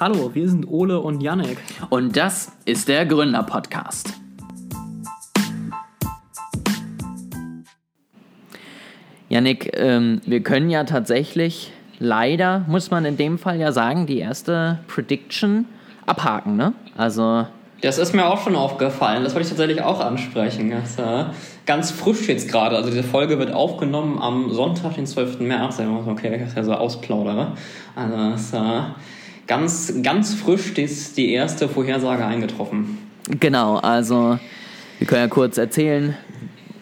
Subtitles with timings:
[0.00, 1.56] Hallo, wir sind Ole und Yannick.
[1.88, 4.12] Und das ist der Gründer-Podcast.
[9.28, 11.70] Yannick, ähm, wir können ja tatsächlich
[12.00, 15.66] leider, muss man in dem Fall ja sagen, die erste Prediction
[16.06, 16.72] abhaken, ne?
[16.96, 17.46] Also.
[17.80, 19.22] Das ist mir auch schon aufgefallen.
[19.22, 20.72] Das wollte ich tatsächlich auch ansprechen.
[20.72, 21.26] Das, äh,
[21.66, 22.74] ganz frisch jetzt gerade.
[22.74, 25.38] Also diese Folge wird aufgenommen am Sonntag, den 12.
[25.38, 25.78] März.
[25.78, 27.52] Okay, ich das ja so ausplaudere.
[27.94, 28.80] Also das, äh,
[29.46, 32.98] ganz, ganz frisch ist die erste Vorhersage eingetroffen.
[33.40, 34.38] Genau, also
[34.98, 36.16] wir können ja kurz erzählen,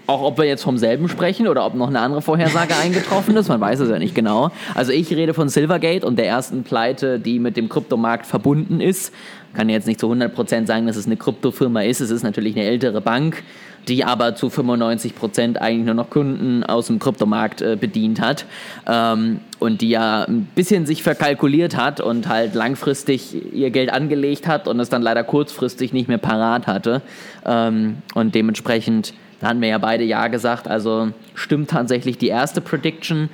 [0.06, 3.48] auch ob wir jetzt vom selben sprechen oder ob noch eine andere Vorhersage eingetroffen ist,
[3.48, 4.50] man weiß es ja nicht genau.
[4.74, 9.12] Also ich rede von Silvergate und der ersten Pleite, die mit dem Kryptomarkt verbunden ist.
[9.54, 12.00] Kann jetzt nicht zu 100% sagen, dass es eine Kryptofirma ist.
[12.00, 13.42] Es ist natürlich eine ältere Bank,
[13.88, 18.46] die aber zu 95% eigentlich nur noch Kunden aus dem Kryptomarkt äh, bedient hat.
[18.86, 24.48] Ähm, und die ja ein bisschen sich verkalkuliert hat und halt langfristig ihr Geld angelegt
[24.48, 27.02] hat und es dann leider kurzfristig nicht mehr parat hatte.
[27.46, 32.60] Ähm, und dementsprechend da hatten wir ja beide Ja gesagt, also stimmt tatsächlich die erste
[32.60, 33.28] Prediction.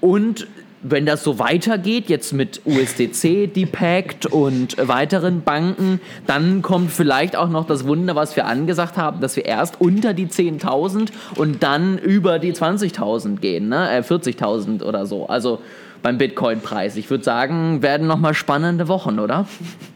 [0.00, 0.48] Und
[0.90, 7.48] wenn das so weitergeht, jetzt mit USDC, Depact und weiteren Banken, dann kommt vielleicht auch
[7.48, 11.98] noch das Wunder, was wir angesagt haben, dass wir erst unter die 10.000 und dann
[11.98, 13.90] über die 20.000 gehen, ne?
[13.90, 15.26] Äh, 40.000 oder so.
[15.26, 15.60] Also
[16.02, 16.96] beim Bitcoin-Preis.
[16.96, 19.46] Ich würde sagen, werden nochmal spannende Wochen, oder?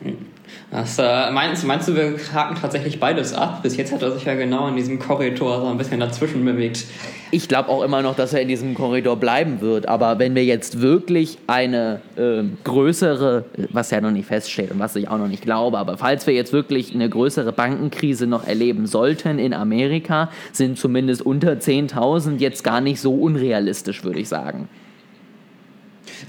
[0.71, 3.63] Das, äh, meinst, meinst du, wir haken tatsächlich beides ab?
[3.63, 6.85] Bis jetzt hat er sich ja genau in diesem Korridor so ein bisschen dazwischen bewegt.
[7.33, 9.89] Ich glaube auch immer noch, dass er in diesem Korridor bleiben wird.
[9.89, 14.95] Aber wenn wir jetzt wirklich eine äh, größere, was ja noch nicht feststeht und was
[14.95, 18.87] ich auch noch nicht glaube, aber falls wir jetzt wirklich eine größere Bankenkrise noch erleben
[18.87, 24.69] sollten in Amerika, sind zumindest unter 10.000 jetzt gar nicht so unrealistisch, würde ich sagen.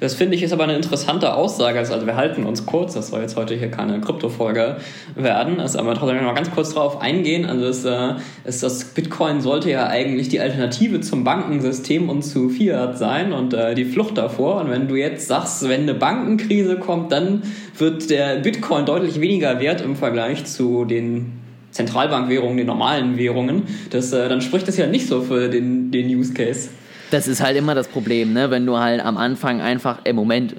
[0.02, 1.78] Das finde ich ist aber eine interessante Aussage.
[1.78, 4.78] Also wir halten uns kurz, das soll jetzt heute hier keine Krypto-Folge
[5.16, 7.46] werden, ist aber trotzdem noch mal ganz kurz drauf eingehen.
[7.46, 12.50] Also es, äh, ist das Bitcoin sollte ja eigentlich die Alternative zum Bankensystem und zu
[12.50, 14.62] Fiat sein und äh, die Flucht davor.
[14.62, 17.44] Und wenn du jetzt sagst, wenn eine Bankenkrise kommt, dann
[17.78, 21.34] wird der Bitcoin deutlich weniger wert im Vergleich zu den
[21.70, 26.08] Zentralbankwährungen, den normalen Währungen, das, äh, dann spricht das ja nicht so für den, den
[26.08, 26.70] Use Case.
[27.12, 28.50] Das ist halt immer das Problem, ne?
[28.50, 30.56] wenn du halt am Anfang einfach, im Moment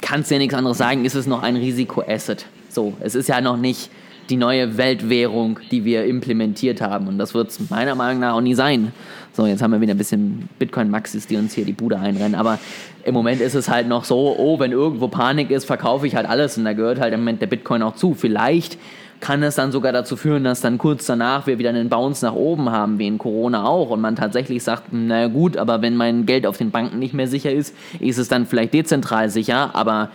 [0.00, 2.46] kannst du ja nichts anderes sagen, ist es noch ein Risikoasset.
[2.70, 3.90] So, es ist ja noch nicht
[4.30, 7.08] die neue Weltwährung, die wir implementiert haben.
[7.08, 8.92] Und das wird es meiner Meinung nach auch nie sein.
[9.32, 12.34] So, jetzt haben wir wieder ein bisschen Bitcoin-Maxis, die uns hier die Bude einrennen.
[12.34, 12.58] Aber
[13.04, 16.28] im Moment ist es halt noch so, oh, wenn irgendwo Panik ist, verkaufe ich halt
[16.28, 16.56] alles.
[16.58, 18.14] Und da gehört halt im Moment der Bitcoin auch zu.
[18.14, 18.78] Vielleicht
[19.20, 22.34] kann es dann sogar dazu führen, dass dann kurz danach wir wieder einen Bounce nach
[22.34, 26.26] oben haben, wie in Corona auch, und man tatsächlich sagt, naja gut, aber wenn mein
[26.26, 30.10] Geld auf den Banken nicht mehr sicher ist, ist es dann vielleicht dezentral sicher, aber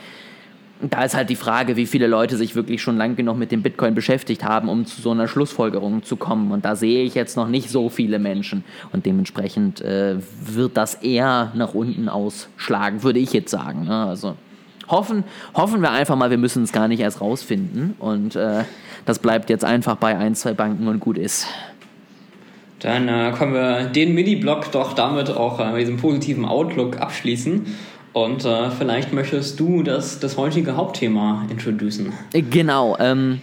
[0.81, 3.61] da ist halt die Frage, wie viele Leute sich wirklich schon lang genug mit dem
[3.61, 6.51] Bitcoin beschäftigt haben, um zu so einer Schlussfolgerung zu kommen.
[6.51, 8.63] Und da sehe ich jetzt noch nicht so viele Menschen.
[8.91, 13.85] Und dementsprechend äh, wird das eher nach unten ausschlagen, würde ich jetzt sagen.
[13.85, 14.05] Ne?
[14.05, 14.35] Also
[14.91, 15.23] hoffen,
[15.55, 17.95] hoffen wir einfach mal, wir müssen es gar nicht erst rausfinden.
[17.99, 18.63] Und äh,
[19.05, 21.47] das bleibt jetzt einfach bei ein, zwei Banken und gut ist.
[22.79, 27.65] Dann äh, können wir den Mini-Blog doch damit auch äh, mit diesem positiven Outlook abschließen.
[28.13, 32.11] Und äh, vielleicht möchtest du das, das heutige Hauptthema introducen.
[32.33, 32.97] Genau.
[32.99, 33.41] Ähm,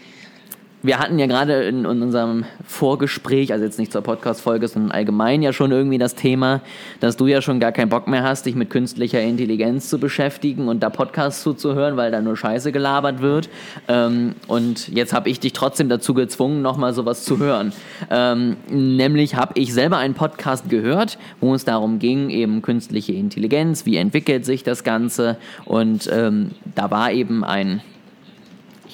[0.88, 5.42] wir hatten ja gerade in, in, unserem Vorgespräch, also jetzt nicht zur Podcast-Folge, sondern allgemein
[5.42, 6.62] ja schon irgendwie das Thema,
[7.00, 10.66] dass du ja schon gar keinen Bock mehr hast, dich mit künstlicher Intelligenz zu beschäftigen
[10.66, 13.50] und da Podcasts zuzuhören, weil da nur Scheiße gelabert wird.
[13.86, 17.74] Ähm, und jetzt habe ich dich trotzdem dazu gezwungen, nochmal sowas zu hören.
[18.10, 23.84] Ähm, nämlich habe ich selber einen Podcast gehört, wo es darum ging, eben künstliche Intelligenz,
[23.84, 25.36] wie entwickelt sich das Ganze.
[25.66, 27.82] Und ähm, da war eben ein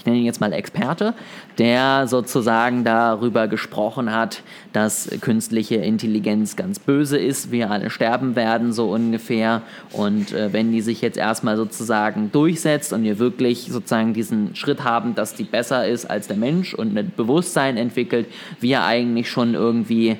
[0.04, 1.14] ich nenne ihn jetzt mal Experte,
[1.56, 4.42] der sozusagen darüber gesprochen hat,
[4.74, 9.62] dass künstliche Intelligenz ganz böse ist, wir alle sterben werden, so ungefähr.
[9.92, 14.84] Und äh, wenn die sich jetzt erstmal sozusagen durchsetzt und wir wirklich sozusagen diesen Schritt
[14.84, 18.26] haben, dass die besser ist als der Mensch und ein Bewusstsein entwickelt,
[18.60, 20.18] wir eigentlich schon irgendwie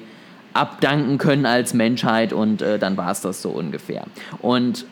[0.55, 4.05] abdanken können als Menschheit und äh, dann war es das so ungefähr.
[4.41, 4.87] Und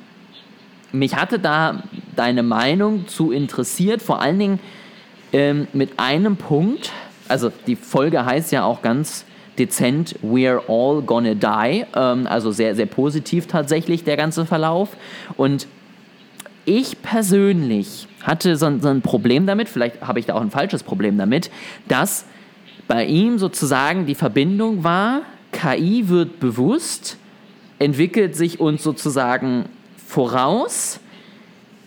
[0.92, 1.82] mich hatte da
[2.14, 4.60] deine Meinung zu interessiert, vor allen Dingen,
[5.32, 6.92] ähm, mit einem Punkt,
[7.28, 9.24] also die Folge heißt ja auch ganz
[9.58, 14.96] dezent We're All Gonna Die, ähm, also sehr, sehr positiv tatsächlich der ganze Verlauf.
[15.36, 15.66] Und
[16.64, 20.82] ich persönlich hatte so, so ein Problem damit, vielleicht habe ich da auch ein falsches
[20.82, 21.50] Problem damit,
[21.88, 22.24] dass
[22.88, 27.18] bei ihm sozusagen die Verbindung war, KI wird bewusst,
[27.78, 29.66] entwickelt sich uns sozusagen
[30.06, 31.00] voraus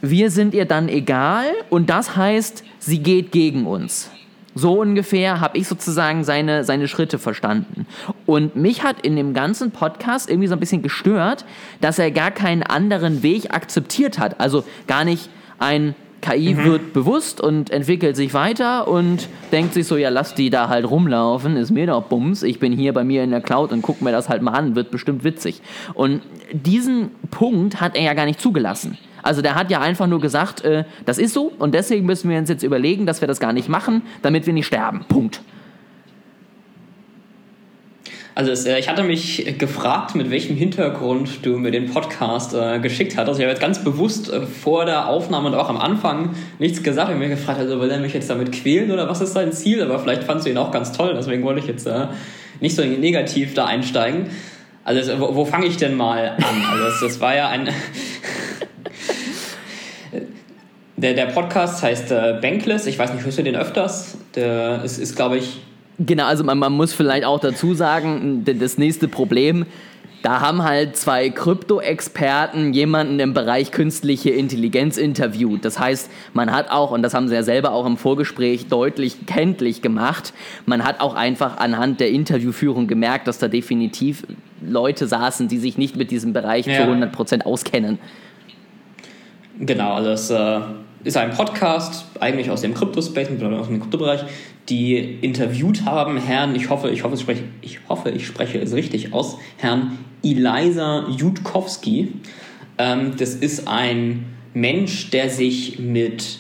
[0.02, 4.12] wir sind ihr dann egal und das heißt, sie geht gegen uns.
[4.58, 7.86] So ungefähr habe ich sozusagen seine, seine Schritte verstanden.
[8.26, 11.46] Und mich hat in dem ganzen Podcast irgendwie so ein bisschen gestört,
[11.82, 14.40] dass er gar keinen anderen Weg akzeptiert hat.
[14.40, 16.64] Also gar nicht ein KI mhm.
[16.64, 20.90] wird bewusst und entwickelt sich weiter und denkt sich so, ja, lass die da halt
[20.90, 24.02] rumlaufen, ist mir doch Bums, ich bin hier bei mir in der Cloud und guck
[24.02, 25.62] mir das halt mal an, wird bestimmt witzig.
[25.94, 26.22] Und
[26.52, 28.98] diesen Punkt hat er ja gar nicht zugelassen.
[29.26, 32.38] Also der hat ja einfach nur gesagt, äh, das ist so und deswegen müssen wir
[32.38, 35.04] uns jetzt überlegen, dass wir das gar nicht machen, damit wir nicht sterben.
[35.10, 35.42] Punkt.
[38.36, 42.78] Also es, äh, ich hatte mich gefragt, mit welchem Hintergrund du mir den Podcast äh,
[42.78, 43.40] geschickt hattest.
[43.40, 47.10] Ich habe jetzt ganz bewusst äh, vor der Aufnahme und auch am Anfang nichts gesagt.
[47.10, 49.52] Ich habe mich gefragt, also will er mich jetzt damit quälen oder was ist sein
[49.54, 49.82] Ziel?
[49.82, 52.10] Aber vielleicht fandst du ihn auch ganz toll, deswegen wollte ich jetzt äh,
[52.60, 54.28] nicht so negativ da einsteigen.
[54.84, 56.64] Also wo, wo fange ich denn mal an?
[56.72, 57.70] Also das, das war ja ein
[60.98, 62.88] Der, der Podcast heißt äh, Bankless.
[62.88, 64.18] Ich weiß nicht, hörst du den öfters?
[64.36, 65.62] Der ist, ist glaube ich.
[66.00, 69.66] Genau, also man, man muss vielleicht auch dazu sagen, das nächste Problem,
[70.24, 75.64] da haben halt zwei Krypto-Experten jemanden im Bereich künstliche Intelligenz interviewt.
[75.64, 79.26] Das heißt, man hat auch, und das haben sie ja selber auch im Vorgespräch deutlich
[79.28, 80.34] kenntlich gemacht,
[80.66, 84.26] man hat auch einfach anhand der Interviewführung gemerkt, dass da definitiv
[84.66, 86.78] Leute saßen, die sich nicht mit diesem Bereich ja.
[86.78, 88.00] zu 100% auskennen.
[89.60, 90.60] Genau, also es äh,
[91.06, 94.26] ist ein Podcast, eigentlich aus dem Kryptospace, aus dem Kryptobereich,
[94.70, 98.74] die interviewt haben Herrn, ich hoffe, ich hoffe, ich spreche, ich hoffe, ich spreche es
[98.74, 102.14] richtig aus, Herrn Eliza Jutkowski.
[102.80, 104.26] Ähm, das ist ein
[104.56, 106.40] Mensch, der sich mit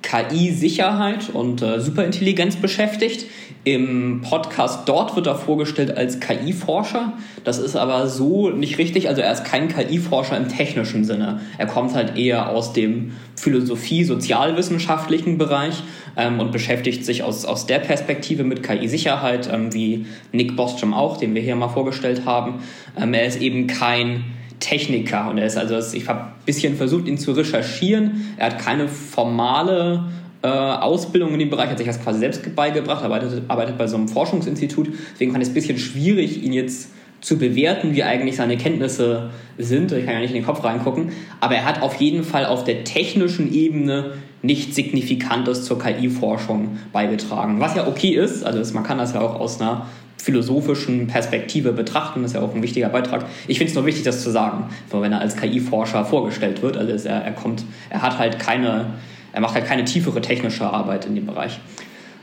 [0.00, 3.26] KI-Sicherheit und äh, Superintelligenz beschäftigt.
[3.64, 7.12] Im Podcast dort wird er vorgestellt als KI-Forscher.
[7.44, 9.08] Das ist aber so nicht richtig.
[9.08, 11.40] Also er ist kein KI-Forscher im technischen Sinne.
[11.58, 15.80] Er kommt halt eher aus dem Philosophie-sozialwissenschaftlichen Bereich
[16.16, 21.16] ähm, und beschäftigt sich aus, aus der Perspektive mit KI-Sicherheit, ähm, wie Nick Bostrom auch,
[21.16, 22.64] den wir hier mal vorgestellt haben.
[23.00, 24.24] Ähm, er ist eben kein
[24.58, 28.34] Techniker und er ist also, ich habe ein bisschen versucht, ihn zu recherchieren.
[28.38, 30.06] Er hat keine formale
[30.42, 33.96] äh, Ausbildung in dem Bereich, hat sich das quasi selbst beigebracht, arbeitet, arbeitet bei so
[33.96, 34.88] einem Forschungsinstitut.
[35.12, 36.90] Deswegen fand ich es ein bisschen schwierig, ihn jetzt
[37.20, 39.92] zu bewerten, wie eigentlich seine Kenntnisse sind.
[39.92, 41.12] Ich kann ja nicht in den Kopf reingucken.
[41.40, 47.60] Aber er hat auf jeden Fall auf der technischen Ebene nichts Signifikantes zur KI-Forschung beigetragen.
[47.60, 49.86] Was ja okay ist, also man kann das ja auch aus einer
[50.22, 52.22] philosophischen Perspektive betrachten.
[52.22, 53.26] Das ist ja auch ein wichtiger Beitrag.
[53.48, 56.76] Ich finde es nur wichtig, das zu sagen, wenn er als KI-Forscher vorgestellt wird.
[56.76, 58.94] Also er, er kommt, er hat halt keine,
[59.32, 61.58] er macht halt keine tiefere technische Arbeit in dem Bereich.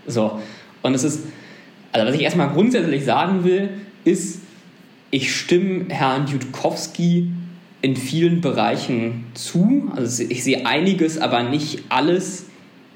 [0.06, 0.40] So.
[0.82, 1.26] Und es ist,
[1.92, 3.70] also was ich erstmal grundsätzlich sagen will,
[4.06, 4.42] ist,
[5.12, 7.32] ich stimme Herrn Jutkowski
[7.82, 9.92] in vielen Bereichen zu.
[9.96, 12.46] Also ich sehe einiges, aber nicht alles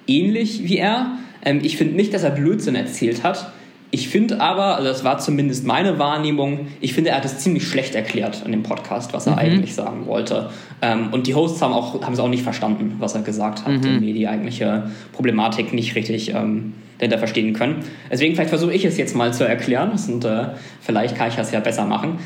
[0.07, 1.17] ähnlich wie er.
[1.43, 3.51] Ähm, ich finde nicht, dass er Blödsinn erzählt hat.
[3.95, 7.67] Ich finde aber, also das war zumindest meine Wahrnehmung, ich finde, er hat es ziemlich
[7.67, 9.37] schlecht erklärt in dem Podcast, was er mhm.
[9.37, 10.49] eigentlich sagen wollte.
[10.81, 13.71] Ähm, und die Hosts haben, auch, haben es auch nicht verstanden, was er gesagt hat,
[13.71, 14.01] mhm.
[14.01, 17.81] die die eigentliche Problematik nicht richtig ähm, dahinter verstehen können.
[18.11, 20.45] Deswegen vielleicht versuche ich es jetzt mal zu erklären und äh,
[20.81, 22.17] vielleicht kann ich das ja besser machen.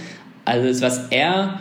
[0.46, 1.60] Also was er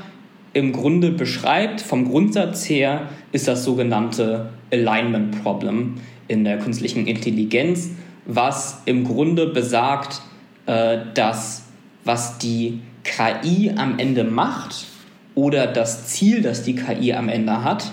[0.52, 5.94] im Grunde beschreibt, vom Grundsatz her, ist das sogenannte Alignment Problem
[6.28, 7.90] in der künstlichen Intelligenz
[8.26, 10.20] was im Grunde besagt,
[10.66, 11.64] äh, dass
[12.04, 14.86] was die KI am Ende macht
[15.34, 17.92] oder das Ziel, das die KI am Ende hat,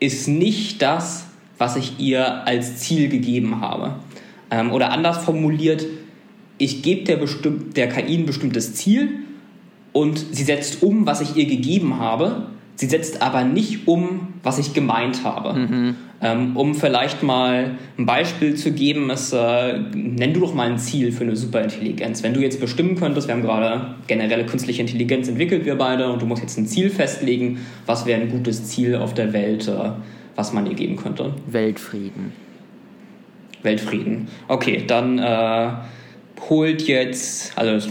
[0.00, 1.26] ist nicht das,
[1.58, 3.94] was ich ihr als Ziel gegeben habe.
[4.50, 5.86] Ähm, oder anders formuliert,
[6.58, 9.20] ich gebe der, der KI ein bestimmtes Ziel
[9.92, 14.58] und sie setzt um, was ich ihr gegeben habe, sie setzt aber nicht um, was
[14.58, 15.58] ich gemeint habe.
[15.58, 15.96] Mhm.
[16.24, 20.78] Ähm, um vielleicht mal ein Beispiel zu geben, ist, äh, nenn du doch mal ein
[20.78, 22.22] Ziel für eine Superintelligenz.
[22.22, 26.22] Wenn du jetzt bestimmen könntest, wir haben gerade generelle künstliche Intelligenz entwickelt, wir beide, und
[26.22, 29.90] du musst jetzt ein Ziel festlegen, was wäre ein gutes Ziel auf der Welt, äh,
[30.36, 31.34] was man ihr geben könnte?
[31.48, 32.32] Weltfrieden.
[33.64, 34.28] Weltfrieden.
[34.46, 35.70] Okay, dann äh,
[36.48, 37.88] holt jetzt, also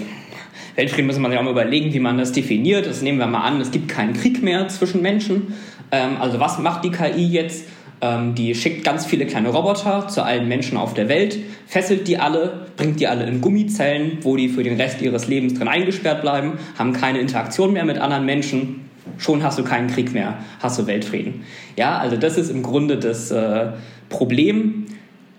[0.76, 2.86] Weltfrieden müssen man sich auch mal überlegen, wie man das definiert.
[2.86, 5.54] Das nehmen wir mal an, es gibt keinen Krieg mehr zwischen Menschen.
[5.92, 7.66] Ähm, also was macht die KI jetzt?
[8.02, 11.38] Ähm, die schickt ganz viele kleine Roboter zu allen Menschen auf der Welt,
[11.68, 15.54] fesselt die alle, bringt die alle in Gummizellen, wo die für den Rest ihres Lebens
[15.54, 18.90] drin eingesperrt bleiben, haben keine Interaktion mehr mit anderen Menschen.
[19.20, 21.44] Schon hast du keinen Krieg mehr, hast du Weltfrieden.
[21.78, 23.68] Ja, also das ist im Grunde das äh,
[24.10, 24.86] Problem.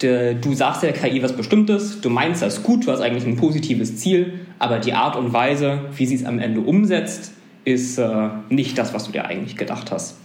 [0.03, 3.37] De, du sagst der KI was Bestimmtes, du meinst das gut, du hast eigentlich ein
[3.37, 7.33] positives Ziel, aber die Art und Weise, wie sie es am Ende umsetzt,
[7.65, 10.17] ist äh, nicht das, was du dir eigentlich gedacht hast.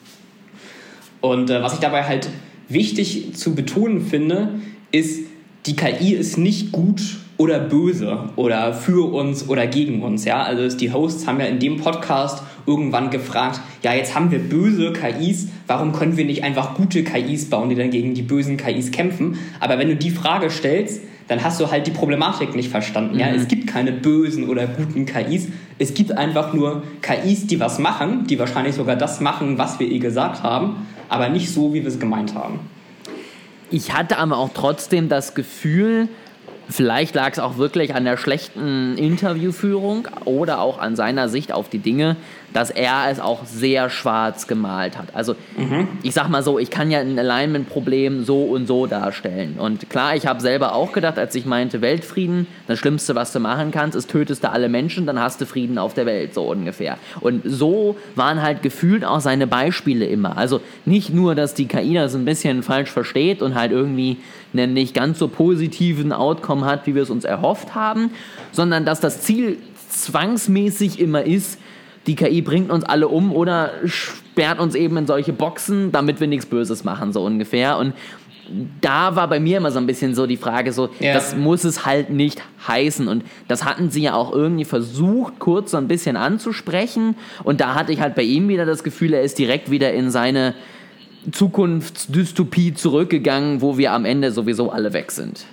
[1.21, 2.29] Und äh, was ich dabei halt
[2.69, 4.59] wichtig zu betonen finde,
[4.91, 5.21] ist,
[5.65, 10.25] die KI ist nicht gut oder böse oder für uns oder gegen uns.
[10.25, 10.43] Ja?
[10.43, 14.91] Also die Hosts haben ja in dem Podcast irgendwann gefragt, ja, jetzt haben wir böse
[14.91, 18.91] KIs, warum können wir nicht einfach gute KIs bauen, die dann gegen die bösen KIs
[18.91, 19.37] kämpfen?
[19.59, 23.15] Aber wenn du die Frage stellst, dann hast du halt die Problematik nicht verstanden.
[23.15, 23.19] Mhm.
[23.19, 23.27] Ja?
[23.27, 25.47] Es gibt keine bösen oder guten KIs.
[25.77, 29.89] Es gibt einfach nur KIs, die was machen, die wahrscheinlich sogar das machen, was wir
[29.89, 32.59] eh gesagt haben, aber nicht so, wie wir es gemeint haben.
[33.69, 36.07] Ich hatte aber auch trotzdem das Gefühl,
[36.69, 41.69] Vielleicht lag es auch wirklich an der schlechten Interviewführung oder auch an seiner Sicht auf
[41.69, 42.17] die Dinge,
[42.53, 45.09] dass er es auch sehr schwarz gemalt hat.
[45.13, 45.87] Also mhm.
[46.03, 49.55] ich sag mal so, ich kann ja ein Alignment-Problem so und so darstellen.
[49.59, 53.39] Und klar, ich habe selber auch gedacht, als ich meinte, Weltfrieden, das Schlimmste, was du
[53.39, 56.43] machen kannst, ist tötest du alle Menschen, dann hast du Frieden auf der Welt, so
[56.43, 56.97] ungefähr.
[57.21, 60.37] Und so waren halt gefühlt auch seine Beispiele immer.
[60.37, 64.17] Also nicht nur, dass die KI das ein bisschen falsch versteht und halt irgendwie
[64.59, 68.11] einen nicht ganz so positiven Outcome hat, wie wir es uns erhofft haben,
[68.51, 69.57] sondern dass das Ziel
[69.89, 71.59] zwangsmäßig immer ist,
[72.07, 76.27] die KI bringt uns alle um oder sperrt uns eben in solche Boxen, damit wir
[76.27, 77.77] nichts Böses machen, so ungefähr.
[77.77, 77.93] Und
[78.79, 81.13] da war bei mir immer so ein bisschen so die Frage, so, ja.
[81.13, 83.09] das muss es halt nicht heißen.
[83.09, 87.15] Und das hatten sie ja auch irgendwie versucht, kurz so ein bisschen anzusprechen.
[87.43, 90.09] Und da hatte ich halt bei ihm wieder das Gefühl, er ist direkt wieder in
[90.09, 90.53] seine
[91.31, 95.45] Zukunftsdystopie zurückgegangen, wo wir am Ende sowieso alle weg sind.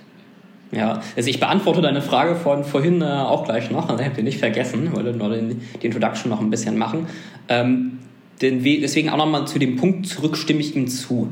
[0.71, 4.15] Ja, also ich beantworte deine Frage von vorhin äh, auch gleich noch, also ich habe
[4.15, 7.07] den nicht vergessen, wollte nur den, die Introduction noch ein bisschen machen.
[7.47, 7.99] Ähm,
[8.41, 11.31] den, deswegen auch nochmal zu dem Punkt zurück stimme ich ihm zu.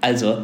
[0.00, 0.38] Also,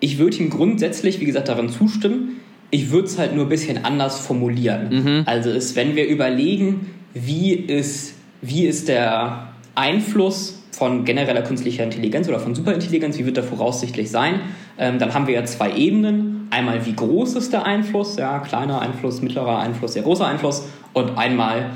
[0.00, 2.40] ich würde ihm grundsätzlich, wie gesagt, darin zustimmen.
[2.70, 4.88] Ich würde es halt nur ein bisschen anders formulieren.
[4.90, 5.22] Mhm.
[5.26, 12.28] Also, ist, wenn wir überlegen, wie ist, wie ist der Einfluss von genereller künstlicher Intelligenz
[12.28, 14.40] oder von Superintelligenz, wie wird der voraussichtlich sein,
[14.78, 16.48] ähm, dann haben wir ja zwei Ebenen.
[16.50, 21.16] Einmal, wie groß ist der Einfluss, ja, kleiner Einfluss, mittlerer Einfluss, sehr großer Einfluss und
[21.16, 21.70] einmal,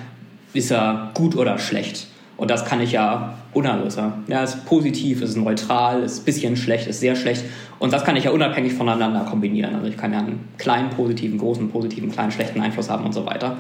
[0.53, 2.09] ist er gut oder schlecht.
[2.37, 3.95] Und das kann ich ja unabhängig.
[4.29, 7.45] Ja, ist positiv, ist neutral, ist ein bisschen schlecht, ist sehr schlecht.
[7.79, 9.75] Und das kann ich ja unabhängig voneinander kombinieren.
[9.75, 13.25] Also ich kann ja einen kleinen positiven, großen positiven, kleinen schlechten Einfluss haben und so
[13.25, 13.57] weiter.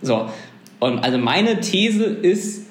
[0.00, 0.28] So.
[0.78, 2.66] Und also meine These ist,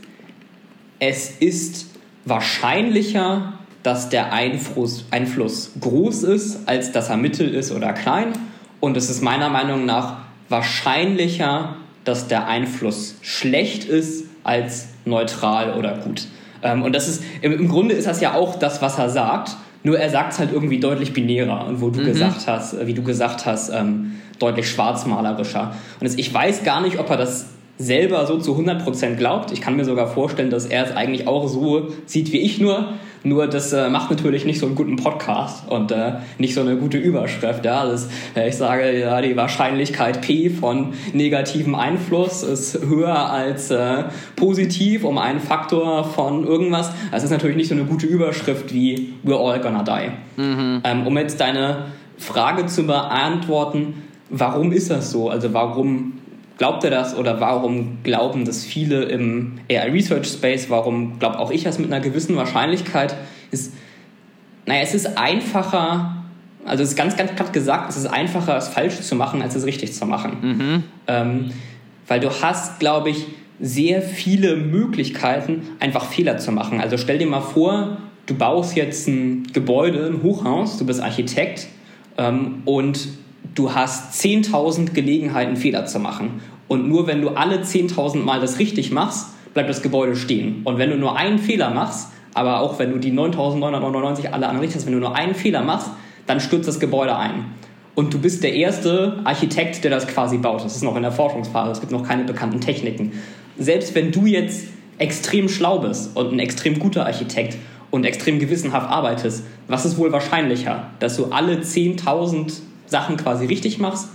[0.99, 1.90] es ist
[2.25, 8.33] wahrscheinlicher, dass der Einfluss, Einfluss groß ist, als dass er mittel ist oder klein.
[8.79, 10.17] Und es ist meiner Meinung nach
[10.49, 16.27] wahrscheinlicher, dass der Einfluss schlecht ist, als neutral oder gut.
[16.63, 19.99] Ähm, und das ist, im Grunde ist das ja auch das, was er sagt, nur
[19.99, 22.05] er sagt es halt irgendwie deutlich binärer und wo du mhm.
[22.05, 25.75] gesagt hast, äh, wie du gesagt hast, ähm, deutlich schwarzmalerischer.
[25.99, 27.47] Und ich weiß gar nicht, ob er das
[27.81, 29.51] selber so zu 100% glaubt.
[29.51, 32.93] Ich kann mir sogar vorstellen, dass er es eigentlich auch so sieht wie ich nur.
[33.23, 36.75] Nur das äh, macht natürlich nicht so einen guten Podcast und äh, nicht so eine
[36.75, 37.63] gute Überschrift.
[37.63, 37.85] Ja?
[37.85, 44.05] Das, äh, ich sage, ja, die Wahrscheinlichkeit P von negativem Einfluss ist höher als äh,
[44.35, 46.91] positiv um einen Faktor von irgendwas.
[47.11, 50.41] Das ist natürlich nicht so eine gute Überschrift wie We're all gonna die.
[50.41, 50.81] Mhm.
[50.83, 51.85] Ähm, um jetzt deine
[52.17, 55.29] Frage zu beantworten, warum ist das so?
[55.29, 56.13] Also warum
[56.61, 60.69] Glaubt er das oder warum glauben das viele im AI Research Space?
[60.69, 63.15] Warum glaube auch ich das mit einer gewissen Wahrscheinlichkeit?
[63.49, 63.73] Ist,
[64.67, 66.23] naja, es ist einfacher,
[66.63, 69.55] also es ist ganz, ganz platt gesagt, es ist einfacher, es falsch zu machen, als
[69.55, 70.37] es richtig zu machen.
[70.39, 70.83] Mhm.
[71.07, 71.51] Ähm,
[72.07, 73.25] weil du hast, glaube ich,
[73.59, 76.79] sehr viele Möglichkeiten, einfach Fehler zu machen.
[76.79, 81.65] Also stell dir mal vor, du baust jetzt ein Gebäude, ein Hochhaus, du bist Architekt
[82.19, 83.07] ähm, und
[83.55, 86.41] du hast 10.000 Gelegenheiten, Fehler zu machen.
[86.67, 90.61] Und nur wenn du alle 10.000 Mal das richtig machst, bleibt das Gebäude stehen.
[90.63, 94.59] Und wenn du nur einen Fehler machst, aber auch wenn du die 9.999 alle anderen
[94.59, 95.89] richtig hast, wenn du nur einen Fehler machst,
[96.27, 97.45] dann stürzt das Gebäude ein.
[97.93, 100.63] Und du bist der erste Architekt, der das quasi baut.
[100.63, 103.11] Das ist noch in der Forschungsphase, es gibt noch keine bekannten Techniken.
[103.57, 104.67] Selbst wenn du jetzt
[104.97, 107.57] extrem schlau bist und ein extrem guter Architekt
[107.89, 110.87] und extrem gewissenhaft arbeitest, was ist wohl wahrscheinlicher?
[110.99, 114.09] Dass du alle 10.000 Sachen quasi richtig machst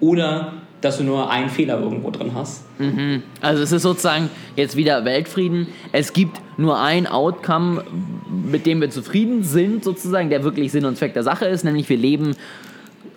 [0.00, 2.62] oder dass du nur einen Fehler irgendwo drin hast.
[2.78, 3.22] Mhm.
[3.40, 5.66] Also es ist sozusagen jetzt wieder Weltfrieden.
[5.90, 7.82] Es gibt nur ein Outcome,
[8.30, 11.88] mit dem wir zufrieden sind, sozusagen, der wirklich Sinn und Zweck der Sache ist, nämlich
[11.88, 12.36] wir leben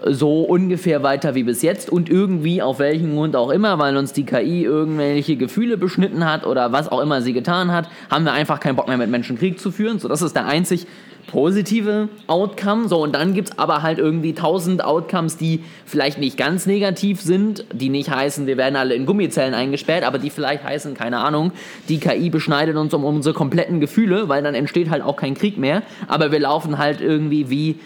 [0.03, 4.13] so ungefähr weiter wie bis jetzt und irgendwie auf welchen Grund auch immer, weil uns
[4.13, 8.33] die KI irgendwelche Gefühle beschnitten hat oder was auch immer sie getan hat, haben wir
[8.33, 9.99] einfach keinen Bock mehr mit Menschen Krieg zu führen.
[9.99, 10.87] So, das ist der einzig
[11.27, 12.87] positive Outcome.
[12.87, 17.21] So, und dann gibt es aber halt irgendwie tausend Outcomes, die vielleicht nicht ganz negativ
[17.21, 21.19] sind, die nicht heißen, wir werden alle in Gummizellen eingesperrt, aber die vielleicht heißen, keine
[21.19, 21.51] Ahnung,
[21.89, 25.57] die KI beschneidet uns um unsere kompletten Gefühle, weil dann entsteht halt auch kein Krieg
[25.57, 25.83] mehr.
[26.07, 27.79] Aber wir laufen halt irgendwie wie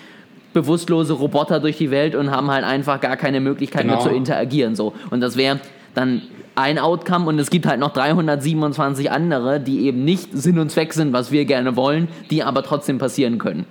[0.53, 3.95] bewusstlose Roboter durch die Welt und haben halt einfach gar keine Möglichkeit genau.
[3.95, 4.75] mehr zu interagieren.
[4.75, 4.93] So.
[5.09, 5.59] Und das wäre
[5.93, 6.21] dann
[6.55, 10.93] ein Outcome und es gibt halt noch 327 andere, die eben nicht Sinn und Zweck
[10.93, 13.65] sind, was wir gerne wollen, die aber trotzdem passieren können.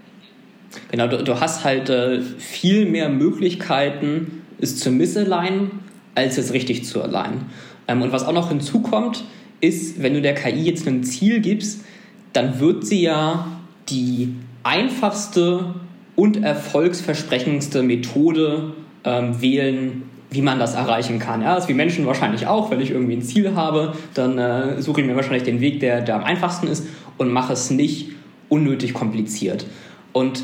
[0.91, 5.71] Genau, du, du hast halt äh, viel mehr Möglichkeiten, es zu misalignen,
[6.15, 7.47] als es richtig zu alignen.
[7.89, 9.25] Ähm, und was auch noch hinzukommt,
[9.61, 11.85] ist, wenn du der KI jetzt ein Ziel gibst,
[12.33, 13.47] dann wird sie ja
[13.89, 15.75] die einfachste
[16.17, 18.75] und erfolgsversprechendste Methode
[19.05, 20.03] ähm, wählen,
[20.35, 21.43] wie man das erreichen kann.
[21.43, 22.71] Ja, das ist wie Menschen wahrscheinlich auch.
[22.71, 26.01] Wenn ich irgendwie ein Ziel habe, dann äh, suche ich mir wahrscheinlich den Weg, der,
[26.01, 26.87] der am einfachsten ist
[27.19, 28.11] und mache es nicht
[28.49, 29.67] unnötig kompliziert.
[30.13, 30.43] Und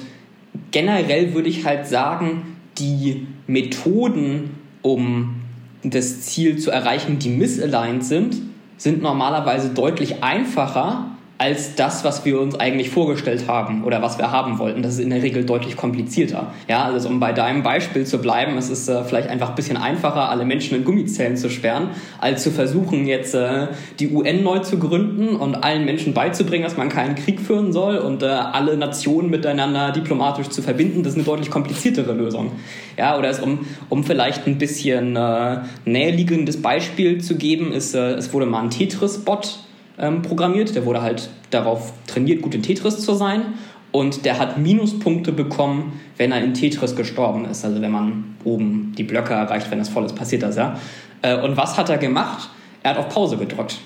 [0.71, 4.51] generell würde ich halt sagen, die Methoden,
[4.83, 5.41] um
[5.83, 8.37] das Ziel zu erreichen, die misaligned sind,
[8.77, 11.10] sind normalerweise deutlich einfacher
[11.41, 14.83] als das, was wir uns eigentlich vorgestellt haben oder was wir haben wollten.
[14.83, 16.53] Das ist in der Regel deutlich komplizierter.
[16.69, 19.79] Ja, also um bei deinem Beispiel zu bleiben, es ist äh, vielleicht einfach ein bisschen
[19.79, 23.69] einfacher, alle Menschen in Gummizellen zu sperren, als zu versuchen, jetzt äh,
[23.99, 27.97] die UN neu zu gründen und allen Menschen beizubringen, dass man keinen Krieg führen soll
[27.97, 31.05] und äh, alle Nationen miteinander diplomatisch zu verbinden.
[31.05, 32.53] Das ist eine deutlich kompliziertere Lösung.
[32.99, 38.11] Ja, oder es, um, um vielleicht ein bisschen äh, näherliegendes Beispiel zu geben, ist, äh,
[38.17, 39.70] es wurde mal ein Tetris-Bot
[40.01, 40.75] ähm, programmiert.
[40.75, 43.43] Der wurde halt darauf trainiert, gut in Tetris zu sein.
[43.93, 47.65] Und der hat Minuspunkte bekommen, wenn er in Tetris gestorben ist.
[47.65, 50.79] Also wenn man oben die Blöcke erreicht, wenn das voll ist, passiert das ja.
[51.23, 52.49] Äh, und was hat er gemacht?
[52.83, 53.79] Er hat auf Pause gedrückt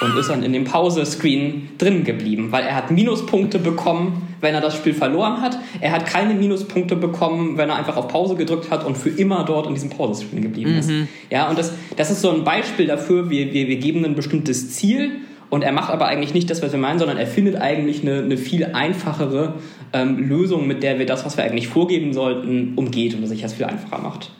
[0.00, 4.60] und ist dann in dem Pause-Screen drin geblieben, weil er hat Minuspunkte bekommen, wenn er
[4.60, 5.58] das Spiel verloren hat.
[5.80, 9.44] Er hat keine Minuspunkte bekommen, wenn er einfach auf Pause gedrückt hat und für immer
[9.44, 10.88] dort in diesem Pause-Screen geblieben ist.
[10.90, 11.08] Mhm.
[11.28, 14.70] Ja, und das, das ist so ein Beispiel dafür, wir, wir, wir geben ein bestimmtes
[14.70, 18.02] Ziel und er macht aber eigentlich nicht das, was wir meinen, sondern er findet eigentlich
[18.02, 19.54] eine, eine viel einfachere
[19.92, 23.42] ähm, Lösung, mit der wir das, was wir eigentlich vorgeben sollten, umgeht und das sich
[23.42, 24.30] das viel einfacher macht.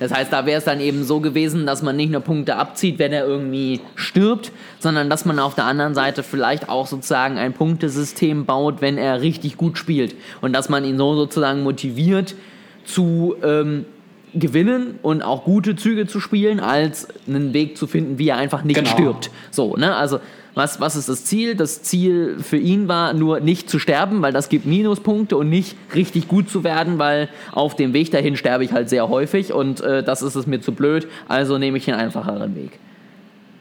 [0.00, 2.98] Das heißt, da wäre es dann eben so gewesen, dass man nicht nur Punkte abzieht,
[2.98, 7.52] wenn er irgendwie stirbt, sondern dass man auf der anderen Seite vielleicht auch sozusagen ein
[7.52, 10.14] Punktesystem baut, wenn er richtig gut spielt.
[10.40, 12.36] Und dass man ihn so sozusagen motiviert
[12.84, 13.86] zu ähm,
[14.34, 18.62] gewinnen und auch gute Züge zu spielen, als einen Weg zu finden, wie er einfach
[18.62, 18.90] nicht genau.
[18.90, 19.30] stirbt.
[19.50, 19.96] So, ne?
[19.96, 20.20] Also
[20.58, 21.54] was, was ist das Ziel?
[21.54, 25.76] Das Ziel für ihn war nur nicht zu sterben, weil das gibt Minuspunkte und nicht
[25.94, 29.80] richtig gut zu werden, weil auf dem Weg dahin sterbe ich halt sehr häufig und
[29.80, 32.72] äh, das ist es mir zu blöd, also nehme ich den einfacheren Weg.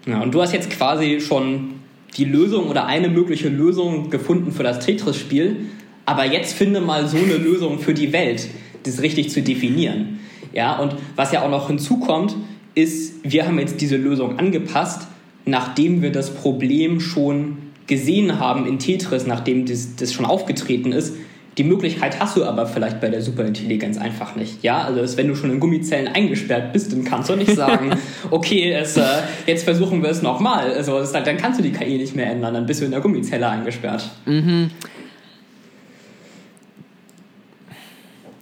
[0.08, 1.76] Ja, und du hast jetzt quasi schon
[2.18, 5.68] die Lösung oder eine mögliche Lösung gefunden für das Tetris-Spiel,
[6.06, 8.48] aber jetzt finde mal so eine Lösung für die Welt,
[8.84, 10.20] das richtig zu definieren.
[10.52, 12.36] Ja, und was ja auch noch hinzukommt,
[12.74, 15.08] ist, wir haben jetzt diese Lösung angepasst,
[15.48, 17.58] nachdem wir das Problem schon
[17.88, 21.16] gesehen haben in Tetris, nachdem das, das schon aufgetreten ist,
[21.58, 24.62] die Möglichkeit hast du aber vielleicht bei der Superintelligenz einfach nicht.
[24.64, 27.98] Ja, also wenn du schon in Gummizellen eingesperrt bist, dann kannst du nicht sagen,
[28.30, 29.04] okay, es, äh,
[29.48, 30.72] jetzt versuchen wir es nochmal.
[30.72, 33.02] Also es, dann kannst du die KI nicht mehr ändern, dann bist du in der
[33.02, 34.08] Gummizelle eingesperrt.
[34.26, 34.70] Mhm.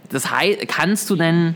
[0.09, 1.55] Das heißt, kannst du denn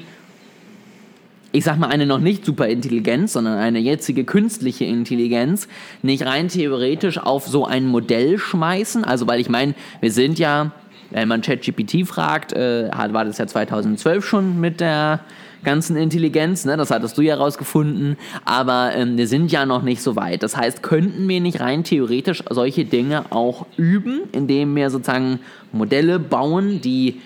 [1.52, 5.68] ich sag mal, eine noch nicht Superintelligenz, sondern eine jetzige künstliche Intelligenz
[6.02, 9.04] nicht rein theoretisch auf so ein Modell schmeißen?
[9.04, 10.72] Also, weil ich meine, wir sind ja,
[11.10, 15.22] wenn man ChatGPT fragt, äh, war das ja 2012 schon mit der
[15.64, 16.78] ganzen Intelligenz, ne?
[16.78, 20.44] das hattest du ja rausgefunden, aber ähm, wir sind ja noch nicht so weit.
[20.44, 25.40] Das heißt, könnten wir nicht rein theoretisch solche Dinge auch üben, indem wir sozusagen
[25.72, 27.20] Modelle bauen, die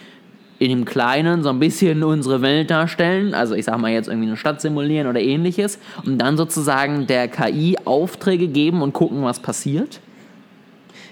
[0.63, 4.27] in dem Kleinen so ein bisschen unsere Welt darstellen, also ich sag mal jetzt irgendwie
[4.27, 9.39] eine Stadt simulieren oder ähnliches, und dann sozusagen der KI Aufträge geben und gucken, was
[9.39, 9.99] passiert?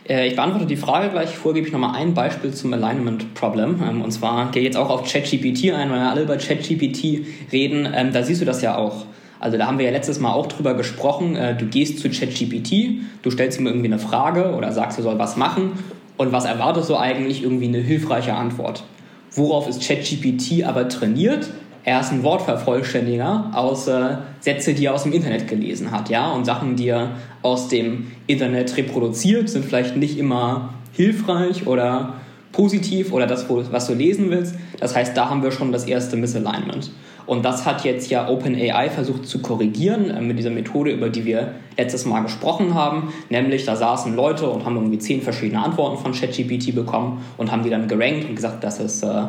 [0.08, 1.36] Äh, ich beantworte die Frage gleich.
[1.36, 3.82] Vorher gebe ich nochmal ein Beispiel zum Alignment Problem.
[3.88, 7.88] Ähm, und zwar gehe jetzt auch auf ChatGPT ein, weil wir alle über ChatGPT reden.
[7.94, 9.06] Ähm, da siehst du das ja auch.
[9.40, 11.36] Also da haben wir ja letztes Mal auch drüber gesprochen.
[11.36, 15.20] Äh, du gehst zu ChatGPT, du stellst ihm irgendwie eine Frage oder sagst, er soll
[15.20, 15.72] was machen.
[16.18, 17.44] Und was erwartest du eigentlich?
[17.44, 18.84] Irgendwie eine hilfreiche Antwort.
[19.34, 21.50] Worauf ist ChatGPT aber trainiert?
[21.84, 26.32] Er ist ein Wortvervollständiger aus äh, Sätze, die er aus dem Internet gelesen hat, ja.
[26.32, 32.16] Und Sachen, die er aus dem Internet reproduziert, sind vielleicht nicht immer hilfreich oder
[32.52, 34.56] positiv oder das, was du lesen willst.
[34.80, 36.92] Das heißt, da haben wir schon das erste Misalignment.
[37.26, 41.26] Und das hat jetzt ja OpenAI versucht zu korrigieren äh, mit dieser Methode, über die
[41.26, 43.14] wir letztes Mal gesprochen haben.
[43.30, 47.64] Nämlich, da saßen Leute und haben irgendwie zehn verschiedene Antworten von ChatGPT bekommen und haben
[47.64, 49.24] die dann gerankt und gesagt, das ist äh,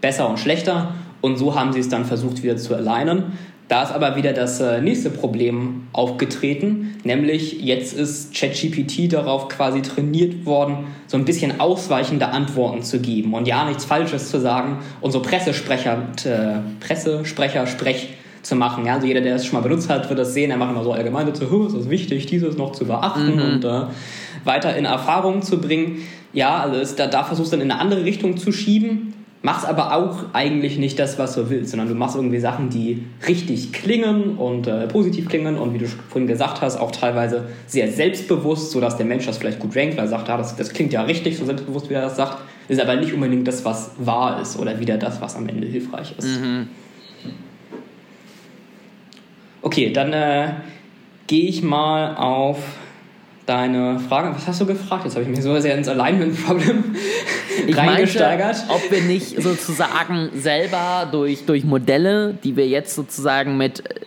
[0.00, 0.94] besser und schlechter.
[1.20, 3.32] Und so haben sie es dann versucht wieder zu alignen.
[3.68, 9.80] Da ist aber wieder das äh, nächste Problem aufgetreten, nämlich jetzt ist ChatGPT darauf quasi
[9.80, 14.80] trainiert worden, so ein bisschen ausweichende Antworten zu geben und ja nichts Falsches zu sagen
[15.00, 18.10] und so Pressesprecher, äh, Pressesprecher Sprech
[18.42, 18.84] zu machen.
[18.84, 20.50] Ja, also jeder, der es schon mal benutzt hat, wird das sehen.
[20.50, 23.42] Er macht immer so allgemein so, oh, es ist wichtig, dieses noch zu beachten mhm.
[23.42, 23.84] und äh,
[24.44, 26.02] weiter in Erfahrung zu bringen.
[26.34, 29.66] Ja, also ist, da, da versuchst du dann in eine andere Richtung zu schieben machst
[29.66, 33.74] aber auch eigentlich nicht das, was du willst, sondern du machst irgendwie Sachen, die richtig
[33.74, 38.70] klingen und äh, positiv klingen und wie du vorhin gesagt hast, auch teilweise sehr selbstbewusst,
[38.70, 41.02] sodass der Mensch das vielleicht gut rankt, weil er sagt, ja, das, das klingt ja
[41.02, 44.58] richtig, so selbstbewusst, wie er das sagt, ist aber nicht unbedingt das, was wahr ist
[44.58, 46.40] oder wieder das, was am Ende hilfreich ist.
[46.40, 46.68] Mhm.
[49.60, 50.54] Okay, dann äh,
[51.26, 52.60] gehe ich mal auf
[53.46, 54.34] deine Frage.
[54.34, 55.04] Was hast du gefragt?
[55.04, 56.96] Jetzt habe ich mich so sehr ins Alignment-Problem
[57.74, 58.56] reingesteigert.
[58.58, 64.00] Meinte, ob wir nicht sozusagen selber durch, durch Modelle, die wir jetzt sozusagen mit äh,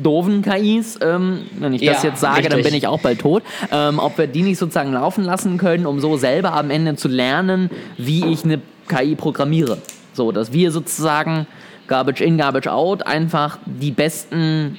[0.00, 2.52] doofen KIs, ähm, wenn ich das ja, jetzt sage, richtig.
[2.52, 5.86] dann bin ich auch bald tot, ähm, ob wir die nicht sozusagen laufen lassen können,
[5.86, 9.78] um so selber am Ende zu lernen, wie ich eine KI programmiere.
[10.12, 11.46] So, dass wir sozusagen
[11.88, 14.78] Garbage in, Garbage out einfach die besten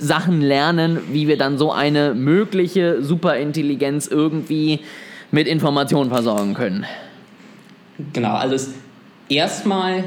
[0.00, 4.80] Sachen lernen, wie wir dann so eine mögliche Superintelligenz irgendwie
[5.30, 6.86] mit Informationen versorgen können.
[8.12, 8.72] Genau, also
[9.28, 10.04] erstmal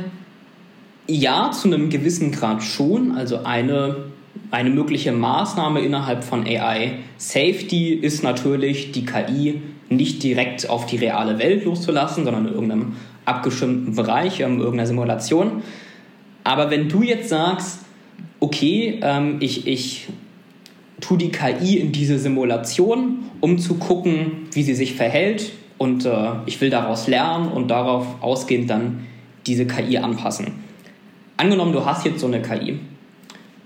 [1.08, 3.12] ja, zu einem gewissen Grad schon.
[3.12, 4.06] Also eine,
[4.51, 10.97] eine mögliche Maßnahme innerhalb von AI Safety ist natürlich, die KI nicht direkt auf die
[10.97, 15.62] reale Welt loszulassen, sondern in irgendeinem abgeschirmten Bereich, in irgendeiner Simulation.
[16.43, 17.83] Aber wenn du jetzt sagst,
[18.43, 20.10] okay, ähm, ich, ich
[20.99, 26.32] tue die KI in diese Simulation, um zu gucken, wie sie sich verhält und äh,
[26.45, 29.08] ich will daraus lernen und darauf ausgehend dann
[29.47, 30.47] diese KI anpassen.
[31.38, 32.79] Angenommen, du hast jetzt so eine KI.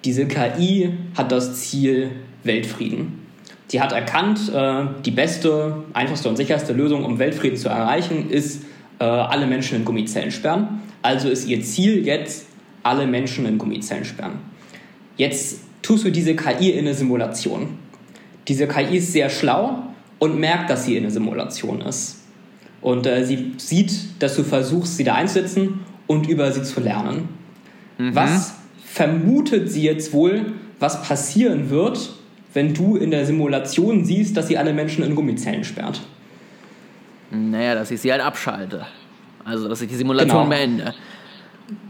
[0.05, 2.11] Diese KI hat das Ziel
[2.43, 3.25] Weltfrieden.
[3.71, 8.63] Die hat erkannt, äh, die beste, einfachste und sicherste Lösung, um Weltfrieden zu erreichen, ist,
[8.99, 10.81] äh, alle Menschen in Gummizellen sperren.
[11.01, 12.45] Also ist ihr Ziel jetzt,
[12.83, 14.46] alle Menschen in Gummizellen sperren.
[15.17, 17.77] Jetzt tust du diese KI in eine Simulation.
[18.47, 19.83] Diese KI ist sehr schlau
[20.19, 22.23] und merkt, dass sie in einer Simulation ist.
[22.81, 27.29] Und äh, sie sieht, dass du versuchst, sie da einzusetzen und über sie zu lernen.
[27.97, 28.15] Mhm.
[28.15, 32.13] Was vermutet sie jetzt wohl, was passieren wird,
[32.53, 36.01] wenn du in der Simulation siehst, dass sie alle Menschen in Gummizellen sperrt?
[37.31, 38.85] Naja, dass ich sie halt abschalte.
[39.43, 40.49] Also, dass ich die Simulation genau.
[40.49, 40.93] beende.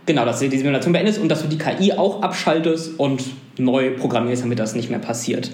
[0.06, 3.24] Genau, dass du die Simulation beendest und dass du die KI auch abschaltest und
[3.58, 5.52] neu programmierst, damit das nicht mehr passiert.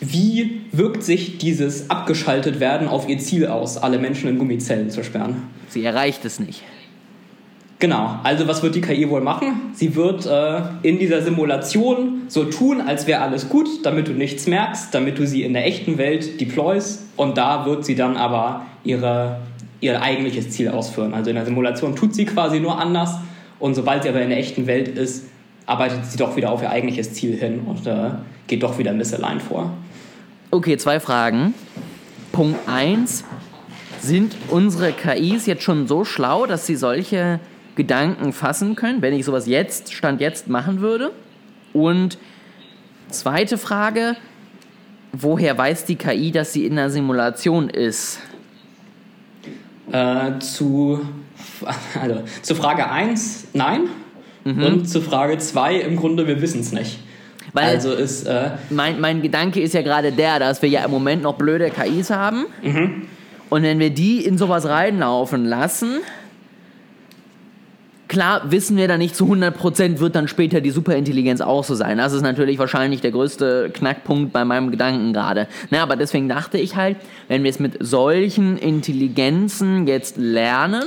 [0.00, 5.04] Wie wirkt sich dieses abgeschaltet werden auf ihr Ziel aus, alle Menschen in Gummizellen zu
[5.04, 5.44] sperren?
[5.68, 6.62] Sie erreicht es nicht.
[7.78, 9.72] Genau, also was wird die KI wohl machen?
[9.74, 14.46] Sie wird äh, in dieser Simulation so tun, als wäre alles gut, damit du nichts
[14.46, 18.66] merkst, damit du sie in der echten Welt deployst und da wird sie dann aber
[18.84, 19.40] ihre,
[19.80, 21.12] ihr eigentliches Ziel ausführen.
[21.12, 23.16] Also in der Simulation tut sie quasi nur anders
[23.62, 25.26] und sobald sie aber in der echten Welt ist,
[25.66, 28.10] arbeitet sie doch wieder auf ihr eigentliches Ziel hin und äh,
[28.48, 29.72] geht doch wieder misaligned vor.
[30.50, 31.54] Okay, zwei Fragen.
[32.32, 33.22] Punkt 1.
[34.00, 37.38] Sind unsere KIs jetzt schon so schlau, dass sie solche
[37.76, 41.12] Gedanken fassen können, wenn ich sowas jetzt, Stand jetzt machen würde?
[41.72, 42.18] Und
[43.10, 44.16] zweite Frage,
[45.12, 48.18] woher weiß die KI, dass sie in einer Simulation ist?
[49.92, 51.06] Äh, zu
[52.00, 53.82] also zu Frage 1, nein.
[54.44, 54.64] Mhm.
[54.64, 56.98] Und zu Frage 2, im Grunde, wir wissen es nicht.
[57.52, 60.90] Weil also ist, äh, mein, mein Gedanke ist ja gerade der, dass wir ja im
[60.90, 62.46] Moment noch blöde KIs haben.
[62.62, 63.02] Mhm.
[63.50, 65.98] Und wenn wir die in sowas reinlaufen lassen,
[68.08, 71.98] klar wissen wir da nicht zu 100%, wird dann später die Superintelligenz auch so sein.
[71.98, 75.48] Das ist natürlich wahrscheinlich der größte Knackpunkt bei meinem Gedanken gerade.
[75.70, 76.96] Na, aber deswegen dachte ich halt,
[77.28, 80.84] wenn wir es mit solchen Intelligenzen jetzt lernen,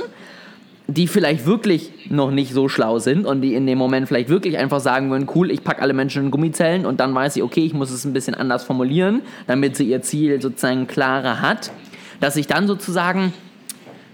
[0.88, 4.56] die vielleicht wirklich noch nicht so schlau sind und die in dem Moment vielleicht wirklich
[4.56, 7.64] einfach sagen würden, cool, ich packe alle Menschen in Gummizellen und dann weiß sie, okay,
[7.64, 11.72] ich muss es ein bisschen anders formulieren, damit sie ihr Ziel sozusagen klarer hat,
[12.20, 13.32] dass ich dann sozusagen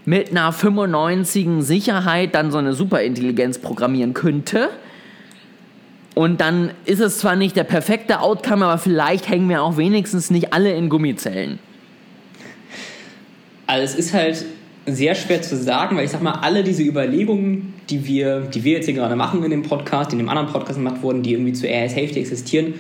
[0.07, 4.71] mit einer 95 Sicherheit dann so eine Superintelligenz programmieren könnte.
[6.15, 10.31] Und dann ist es zwar nicht der perfekte Outcome, aber vielleicht hängen wir auch wenigstens
[10.31, 11.59] nicht alle in Gummizellen.
[13.67, 14.45] Also es ist halt
[14.87, 18.75] sehr schwer zu sagen, weil ich sag mal, alle diese Überlegungen, die wir, die wir
[18.75, 21.33] jetzt hier gerade machen in dem Podcast, die in dem anderen Podcast gemacht wurden, die
[21.33, 22.75] irgendwie zu AI Safety existieren,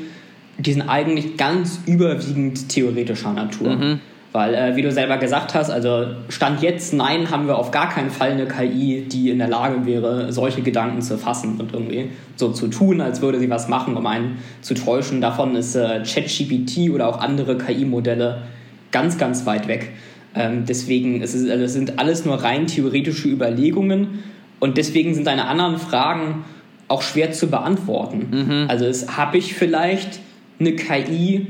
[0.58, 3.76] die sind eigentlich ganz überwiegend theoretischer Natur.
[3.76, 4.00] Mhm.
[4.32, 7.90] Weil, äh, wie du selber gesagt hast, also Stand jetzt, nein, haben wir auf gar
[7.90, 12.08] keinen Fall eine KI, die in der Lage wäre, solche Gedanken zu fassen und irgendwie
[12.36, 15.20] so zu tun, als würde sie was machen, um einen zu täuschen.
[15.20, 18.42] Davon ist äh, ChatGPT oder auch andere KI-Modelle
[18.90, 19.90] ganz, ganz weit weg.
[20.34, 24.20] Ähm, deswegen es ist also es sind alles nur rein theoretische Überlegungen
[24.60, 26.44] und deswegen sind deine anderen Fragen
[26.88, 28.28] auch schwer zu beantworten.
[28.30, 28.64] Mhm.
[28.68, 30.20] Also habe ich vielleicht
[30.60, 31.46] eine KI,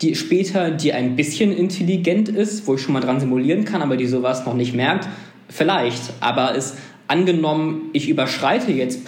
[0.00, 3.96] die später, die ein bisschen intelligent ist, wo ich schon mal dran simulieren kann, aber
[3.96, 5.08] die sowas noch nicht merkt,
[5.48, 6.02] vielleicht.
[6.20, 6.76] Aber es
[7.08, 9.00] angenommen, ich überschreite jetzt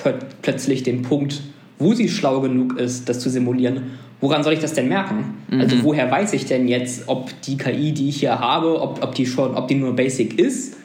[0.42, 1.42] plötzlich den Punkt,
[1.78, 5.36] wo sie schlau genug ist, das zu simulieren, woran soll ich das denn merken?
[5.50, 5.60] Mhm.
[5.60, 9.14] Also woher weiß ich denn jetzt, ob die KI, die ich hier habe, ob, ob
[9.14, 10.76] die schon, ob die nur Basic ist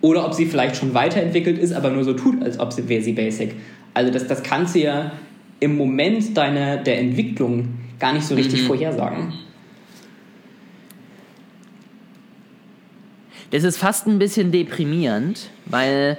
[0.00, 3.02] oder ob sie vielleicht schon weiterentwickelt ist, aber nur so tut, als ob sie wäre
[3.02, 3.54] sie Basic.
[3.94, 5.12] Also das, das kannst du ja
[5.60, 8.66] im Moment deiner, der Entwicklung gar nicht so richtig mhm.
[8.66, 9.32] vorhersagen.
[13.50, 16.18] Das ist fast ein bisschen deprimierend, weil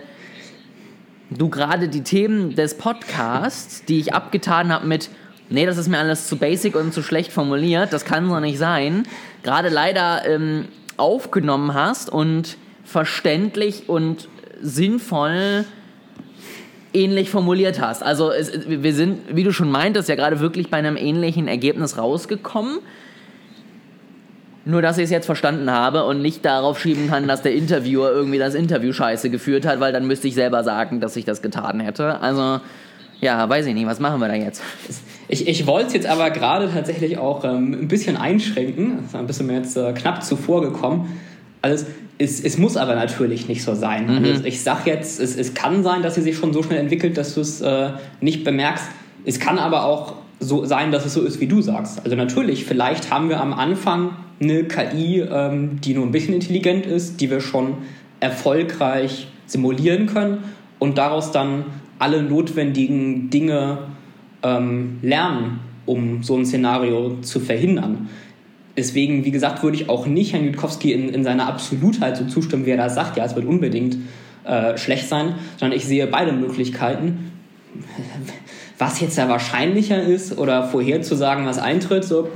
[1.30, 5.10] du gerade die Themen des Podcasts, die ich abgetan habe mit,
[5.52, 8.58] nee, das ist mir alles zu basic und zu schlecht formuliert, das kann so nicht
[8.58, 9.04] sein,
[9.44, 10.66] gerade leider ähm,
[10.98, 14.28] aufgenommen hast und verständlich und
[14.62, 15.66] sinnvoll
[16.94, 18.04] ähnlich formuliert hast.
[18.04, 21.98] Also es, wir sind, wie du schon meintest, ja gerade wirklich bei einem ähnlichen Ergebnis
[21.98, 22.80] rausgekommen.
[24.64, 28.12] Nur, dass ich es jetzt verstanden habe und nicht darauf schieben kann, dass der Interviewer
[28.12, 31.42] irgendwie das Interview scheiße geführt hat, weil dann müsste ich selber sagen, dass ich das
[31.42, 32.20] getan hätte.
[32.22, 32.60] Also,
[33.22, 34.62] ja, weiß ich nicht, was machen wir da jetzt?
[35.32, 38.98] Ich, ich wollte es jetzt aber gerade tatsächlich auch ähm, ein bisschen einschränken.
[38.98, 41.18] Das ist ein bisschen mir jetzt äh, knapp zuvor gekommen.
[41.62, 41.86] Also,
[42.18, 44.08] es, es, muss aber natürlich nicht so sein.
[44.08, 44.26] Mhm.
[44.26, 47.18] Also ich sage jetzt, es, es kann sein, dass sie sich schon so schnell entwickelt,
[47.18, 48.84] dass du es äh, nicht bemerkst.
[49.26, 52.04] Es kann aber auch so sein, dass es so ist, wie du sagst.
[52.04, 56.86] Also natürlich, vielleicht haben wir am Anfang eine KI, ähm, die nur ein bisschen intelligent
[56.86, 57.78] ist, die wir schon
[58.20, 60.40] erfolgreich simulieren können
[60.78, 61.64] und daraus dann
[62.00, 63.78] alle notwendigen Dinge
[64.44, 68.10] ähm, lernen, um so ein Szenario zu verhindern.
[68.78, 72.66] Deswegen, wie gesagt, würde ich auch nicht Herrn Jutkowski in, in seiner Absolutheit so zustimmen,
[72.66, 73.98] wie er da sagt, ja, es wird unbedingt
[74.46, 77.32] äh, schlecht sein, sondern ich sehe beide Möglichkeiten.
[78.78, 82.30] Was jetzt da wahrscheinlicher ist oder vorherzusagen, was eintritt, so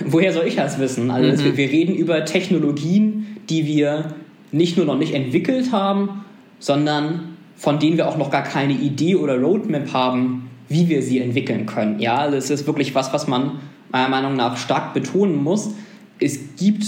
[0.00, 1.10] woher soll ich das wissen?
[1.10, 1.56] Also mhm.
[1.56, 4.14] wir, reden über Technologien, die wir
[4.52, 6.24] nicht nur noch nicht entwickelt haben,
[6.58, 11.20] sondern von denen wir auch noch gar keine Idee oder Roadmap haben, wie wir sie
[11.20, 11.98] entwickeln können.
[11.98, 15.70] Ja, also es ist wirklich was, was man meiner Meinung nach stark betonen muss.
[16.18, 16.84] Es gibt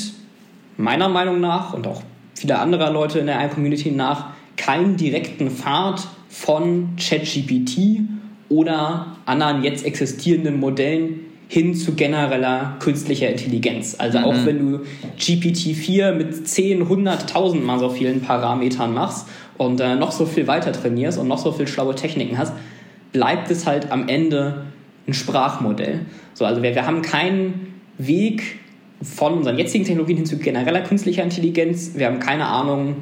[0.77, 2.03] meiner Meinung nach und auch
[2.35, 8.01] viele anderer Leute in der AI-Community nach keinen direkten Pfad von ChatGPT
[8.49, 13.97] oder anderen jetzt existierenden Modellen hin zu genereller künstlicher Intelligenz.
[13.99, 14.25] Also mhm.
[14.25, 14.81] auch wenn du
[15.19, 20.73] GPT-4 mit 10, 100.000 mal so vielen Parametern machst und äh, noch so viel weiter
[20.73, 22.53] trainierst und noch so viel schlaue Techniken hast,
[23.13, 24.67] bleibt es halt am Ende
[25.07, 26.01] ein Sprachmodell.
[26.35, 28.59] So, also wir, wir haben keinen Weg
[29.03, 31.93] von unseren jetzigen Technologien hin zu genereller künstlicher Intelligenz.
[31.95, 32.97] Wir haben keine Ahnung,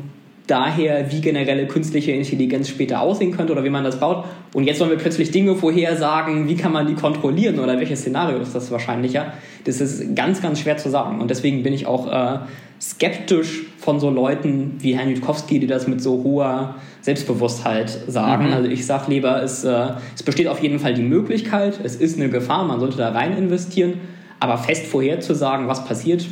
[0.46, 4.24] daher, wie generelle künstliche Intelligenz später aussehen könnte oder wie man das baut.
[4.52, 8.38] Und jetzt wollen wir plötzlich Dinge vorhersagen, wie kann man die kontrollieren oder welches Szenario
[8.38, 9.32] ist das wahrscheinlicher.
[9.64, 11.20] Das ist ganz, ganz schwer zu sagen.
[11.20, 12.38] Und deswegen bin ich auch äh,
[12.80, 18.48] skeptisch von so Leuten wie Herrn Jutkowski, die das mit so hoher Selbstbewusstheit sagen.
[18.48, 18.52] Mhm.
[18.52, 22.18] Also ich sage lieber, es, äh, es besteht auf jeden Fall die Möglichkeit, es ist
[22.18, 23.94] eine Gefahr, man sollte da rein investieren.
[24.38, 26.26] Aber fest vorherzusagen, was passiert,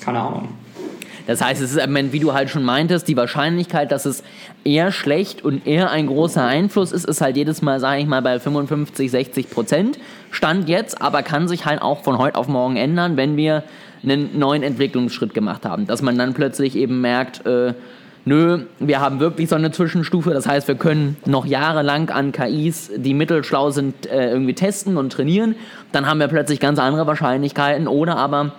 [0.00, 0.48] keine Ahnung.
[1.28, 4.24] Das heißt, es ist, wie du halt schon meintest, die Wahrscheinlichkeit, dass es
[4.64, 8.22] eher schlecht und eher ein großer Einfluss ist, ist halt jedes Mal, sage ich mal,
[8.22, 9.98] bei 55, 60 Prozent.
[10.30, 13.62] Stand jetzt, aber kann sich halt auch von heute auf morgen ändern, wenn wir
[14.02, 15.86] einen neuen Entwicklungsschritt gemacht haben.
[15.86, 17.74] Dass man dann plötzlich eben merkt, äh,
[18.24, 20.30] nö, wir haben wirklich so eine Zwischenstufe.
[20.30, 25.12] Das heißt, wir können noch jahrelang an KIs, die mittelschlau sind, äh, irgendwie testen und
[25.12, 25.56] trainieren.
[25.92, 27.86] Dann haben wir plötzlich ganz andere Wahrscheinlichkeiten.
[27.86, 28.52] Oder aber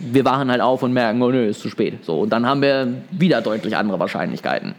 [0.00, 2.04] wir wachen halt auf und merken, oh nö, ist zu spät.
[2.04, 4.74] So, und dann haben wir wieder deutlich andere Wahrscheinlichkeiten.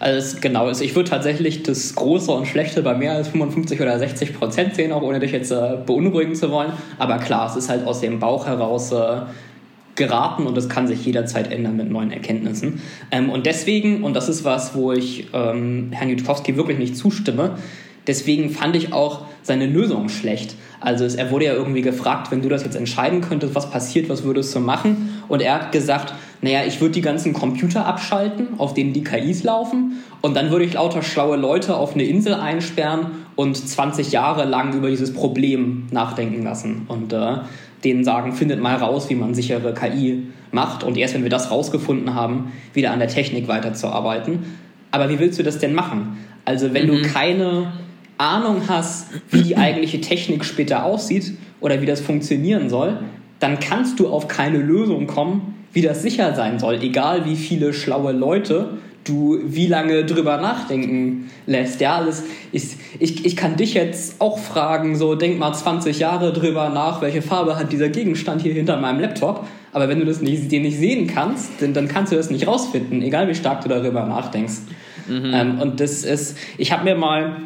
[0.00, 3.98] Also genau, also ich würde tatsächlich das Große und Schlechte bei mehr als 55 oder
[3.98, 6.72] 60 Prozent sehen, auch ohne dich jetzt äh, beunruhigen zu wollen.
[6.98, 9.22] Aber klar, es ist halt aus dem Bauch heraus äh,
[9.94, 12.80] geraten und es kann sich jederzeit ändern mit neuen Erkenntnissen.
[13.10, 17.56] Ähm, und deswegen, und das ist was, wo ich ähm, Herrn Jutkowski wirklich nicht zustimme,
[18.06, 20.54] deswegen fand ich auch seine Lösung schlecht.
[20.80, 24.08] Also es, er wurde ja irgendwie gefragt, wenn du das jetzt entscheiden könntest, was passiert,
[24.08, 25.22] was würdest du machen?
[25.28, 29.44] Und er hat gesagt, naja, ich würde die ganzen Computer abschalten, auf denen die KIs
[29.44, 34.44] laufen, und dann würde ich lauter schlaue Leute auf eine Insel einsperren und 20 Jahre
[34.44, 37.38] lang über dieses Problem nachdenken lassen und äh,
[37.84, 41.50] denen sagen, findet mal raus, wie man sichere KI macht und erst wenn wir das
[41.50, 44.44] rausgefunden haben, wieder an der Technik weiterzuarbeiten.
[44.92, 46.18] Aber wie willst du das denn machen?
[46.44, 47.02] Also wenn mhm.
[47.02, 47.72] du keine
[48.18, 52.98] Ahnung hast, wie die eigentliche Technik später aussieht oder wie das funktionieren soll,
[53.40, 57.72] dann kannst du auf keine Lösung kommen, wie das sicher sein soll, egal wie viele
[57.72, 61.80] schlaue Leute du wie lange drüber nachdenken lässt.
[61.80, 66.32] Ja, alles ist, ich, ich kann dich jetzt auch fragen, so denk mal 20 Jahre
[66.32, 69.46] drüber nach, welche Farbe hat dieser Gegenstand hier hinter meinem Laptop.
[69.72, 72.46] Aber wenn du das nicht, den nicht sehen kannst, dann, dann kannst du das nicht
[72.46, 74.58] rausfinden, egal wie stark du darüber nachdenkst.
[75.08, 75.32] Mhm.
[75.34, 77.36] Ähm, und das ist, ich habe mir mal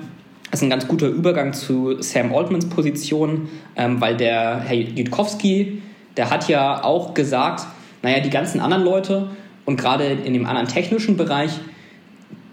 [0.50, 5.82] das ist ein ganz guter Übergang zu Sam Altmans Position, ähm, weil der Herr Jutkowski,
[6.16, 7.66] der hat ja auch gesagt,
[8.02, 9.30] naja, die ganzen anderen Leute
[9.64, 11.50] und gerade in dem anderen technischen Bereich,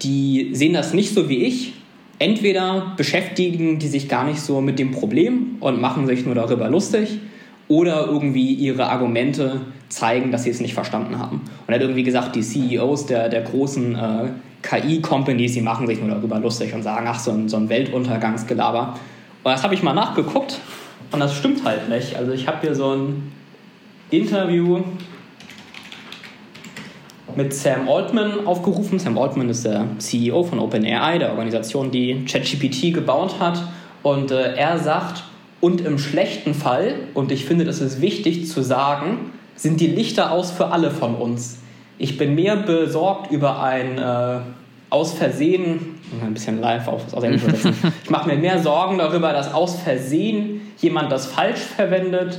[0.02, 1.74] die sehen das nicht so wie ich.
[2.18, 6.68] Entweder beschäftigen die sich gar nicht so mit dem Problem und machen sich nur darüber
[6.68, 7.18] lustig,
[7.68, 9.60] oder irgendwie ihre Argumente
[9.94, 11.36] zeigen, dass sie es nicht verstanden haben.
[11.36, 14.28] Und er hat irgendwie gesagt, die CEOs der, der großen äh,
[14.62, 18.98] KI-Companies, die machen sich nur darüber lustig und sagen, ach, so ein, so ein Weltuntergangsgelaber.
[19.42, 20.58] Und das habe ich mal nachgeguckt
[21.12, 22.16] und das stimmt halt nicht.
[22.16, 23.32] Also ich habe hier so ein
[24.10, 24.80] Interview
[27.36, 28.98] mit Sam Altman aufgerufen.
[28.98, 33.62] Sam Altman ist der CEO von OpenAI, der Organisation, die ChatGPT gebaut hat.
[34.02, 35.24] Und äh, er sagt,
[35.60, 40.32] und im schlechten Fall, und ich finde, das ist wichtig zu sagen, sind die Lichter
[40.32, 41.58] aus für alle von uns.
[41.98, 44.40] Ich bin mehr besorgt über ein äh,
[44.90, 49.32] aus Versehen, ein bisschen live auf, aus Englisch übersetzen, ich mache mir mehr Sorgen darüber,
[49.32, 52.38] dass aus Versehen jemand das falsch verwendet,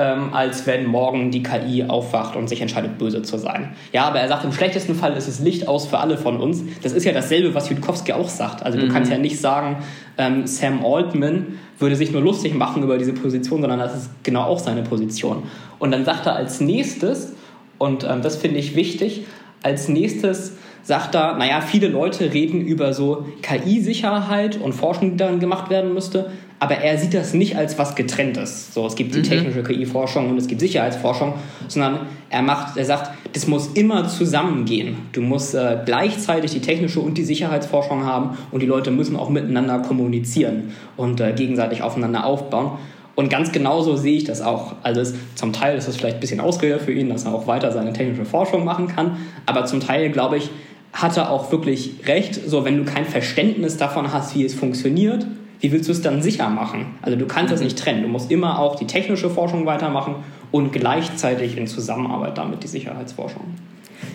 [0.00, 3.74] ähm, als wenn morgen die KI aufwacht und sich entscheidet, böse zu sein.
[3.92, 6.64] Ja, aber er sagt, im schlechtesten Fall ist es Licht aus für alle von uns.
[6.82, 8.64] Das ist ja dasselbe, was Jutkowski auch sagt.
[8.64, 8.92] Also du mhm.
[8.92, 9.76] kannst ja nicht sagen,
[10.16, 14.44] ähm, Sam Altman würde sich nur lustig machen über diese Position, sondern das ist genau
[14.44, 15.42] auch seine Position.
[15.78, 17.34] Und dann sagt er als nächstes,
[17.76, 19.26] und ähm, das finde ich wichtig,
[19.62, 25.40] als nächstes sagt er, naja, viele Leute reden über so KI-Sicherheit und Forschung, die daran
[25.40, 28.72] gemacht werden müsste, aber er sieht das nicht als was getrenntes.
[28.74, 29.24] So, es gibt die mhm.
[29.24, 31.32] technische KI-Forschung und es gibt Sicherheitsforschung,
[31.68, 34.96] sondern er macht, er sagt, das muss immer zusammengehen.
[35.12, 39.30] Du musst äh, gleichzeitig die technische und die Sicherheitsforschung haben und die Leute müssen auch
[39.30, 42.72] miteinander kommunizieren und äh, gegenseitig aufeinander aufbauen.
[43.14, 44.74] Und ganz genauso sehe ich das auch.
[44.82, 47.46] Also es, zum Teil ist es vielleicht ein bisschen Ausrede für ihn, dass er auch
[47.46, 49.16] weiter seine technische Forschung machen kann.
[49.46, 50.50] Aber zum Teil, glaube ich,
[50.92, 52.34] hat er auch wirklich recht.
[52.34, 55.26] So, wenn du kein Verständnis davon hast, wie es funktioniert,
[55.60, 56.86] wie willst du es dann sicher machen?
[57.02, 58.02] Also du kannst das nicht trennen.
[58.02, 60.16] Du musst immer auch die technische Forschung weitermachen
[60.50, 63.54] und gleichzeitig in Zusammenarbeit damit die Sicherheitsforschung.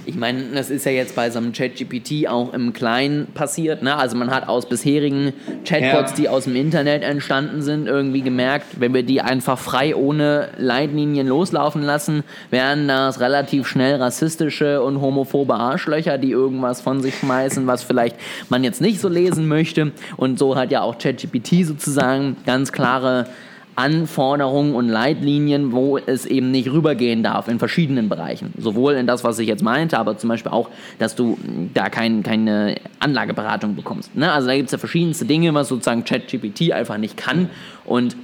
[0.05, 3.81] Ich meine, das ist ja jetzt bei so einem ChatGPT auch im Kleinen passiert.
[3.81, 3.95] Ne?
[3.95, 5.33] Also man hat aus bisherigen
[5.65, 6.17] Chatbots, ja.
[6.17, 11.27] die aus dem Internet entstanden sind, irgendwie gemerkt, wenn wir die einfach frei ohne Leitlinien
[11.27, 17.67] loslaufen lassen, wären das relativ schnell rassistische und homophobe Arschlöcher, die irgendwas von sich schmeißen,
[17.67, 18.15] was vielleicht
[18.49, 19.91] man jetzt nicht so lesen möchte.
[20.17, 23.27] Und so hat ja auch ChatGPT sozusagen ganz klare
[23.75, 28.53] Anforderungen und Leitlinien, wo es eben nicht rübergehen darf in verschiedenen Bereichen.
[28.57, 31.37] Sowohl in das, was ich jetzt meinte, aber zum Beispiel auch, dass du
[31.73, 34.15] da kein, keine Anlageberatung bekommst.
[34.15, 34.31] Ne?
[34.31, 37.49] Also da gibt es ja verschiedenste Dinge, was sozusagen ChatGPT einfach nicht kann.
[37.83, 38.15] Und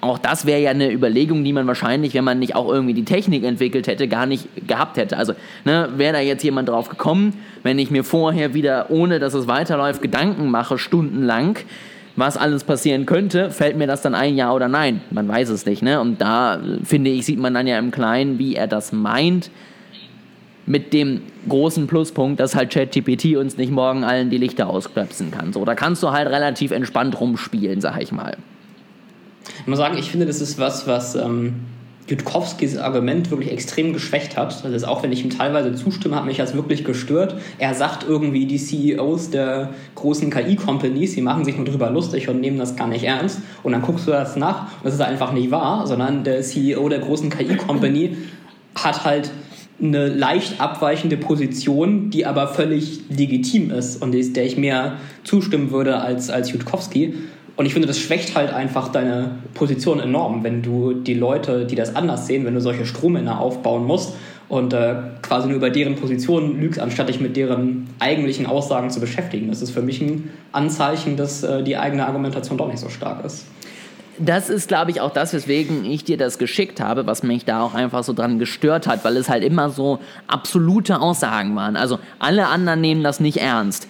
[0.00, 3.04] auch das wäre ja eine Überlegung, die man wahrscheinlich, wenn man nicht auch irgendwie die
[3.04, 5.16] Technik entwickelt hätte, gar nicht gehabt hätte.
[5.16, 9.34] Also ne, wäre da jetzt jemand drauf gekommen, wenn ich mir vorher wieder, ohne dass
[9.34, 11.58] es weiterläuft, Gedanken mache, stundenlang,
[12.16, 15.02] was alles passieren könnte, fällt mir das dann ein, ja oder nein?
[15.10, 16.00] Man weiß es nicht, ne?
[16.00, 19.50] Und da, finde ich, sieht man dann ja im Kleinen, wie er das meint.
[20.68, 25.52] Mit dem großen Pluspunkt, dass halt ChatGPT uns nicht morgen allen die Lichter ausklöpsen kann.
[25.52, 28.36] So, da kannst du halt relativ entspannt rumspielen, sag ich mal.
[29.60, 31.60] Ich muss sagen, ich finde, das ist was, was ähm,
[32.08, 34.64] Jutkowskis Argument wirklich extrem geschwächt hat.
[34.64, 37.36] Das ist auch, wenn ich ihm teilweise zustimme, hat mich das wirklich gestört.
[37.58, 42.40] Er sagt irgendwie, die CEOs der großen KI-Companies, die machen sich nur drüber lustig und
[42.40, 43.40] nehmen das gar nicht ernst.
[43.62, 46.88] Und dann guckst du das nach und das ist einfach nicht wahr, sondern der CEO
[46.88, 48.16] der großen KI-Company
[48.76, 49.30] hat halt
[49.80, 56.00] eine leicht abweichende Position, die aber völlig legitim ist und der ich mehr zustimmen würde
[56.00, 57.14] als, als Jutkowski.
[57.56, 61.74] Und ich finde, das schwächt halt einfach deine Position enorm, wenn du die Leute, die
[61.74, 64.14] das anders sehen, wenn du solche Strohmänner aufbauen musst
[64.48, 69.00] und äh, quasi nur über deren Position lügst, anstatt dich mit deren eigentlichen Aussagen zu
[69.00, 69.48] beschäftigen.
[69.48, 73.24] Das ist für mich ein Anzeichen, dass äh, die eigene Argumentation doch nicht so stark
[73.24, 73.46] ist.
[74.18, 77.62] Das ist, glaube ich, auch das, weswegen ich dir das geschickt habe, was mich da
[77.62, 81.76] auch einfach so dran gestört hat, weil es halt immer so absolute Aussagen waren.
[81.76, 83.88] Also alle anderen nehmen das nicht ernst,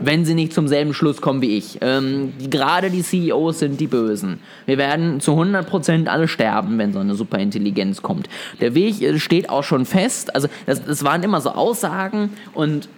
[0.00, 1.78] wenn sie nicht zum selben Schluss kommen wie ich.
[1.80, 4.40] Ähm, gerade die CEOs sind die Bösen.
[4.66, 8.28] Wir werden zu 100% alle sterben, wenn so eine Superintelligenz kommt.
[8.60, 10.34] Der Weg äh, steht auch schon fest.
[10.34, 12.88] Also das, das waren immer so Aussagen und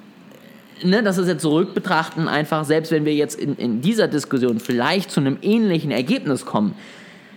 [0.83, 5.11] ne, das ist jetzt zurückbetrachten, einfach, selbst wenn wir jetzt in, in dieser Diskussion vielleicht
[5.11, 6.75] zu einem ähnlichen Ergebnis kommen,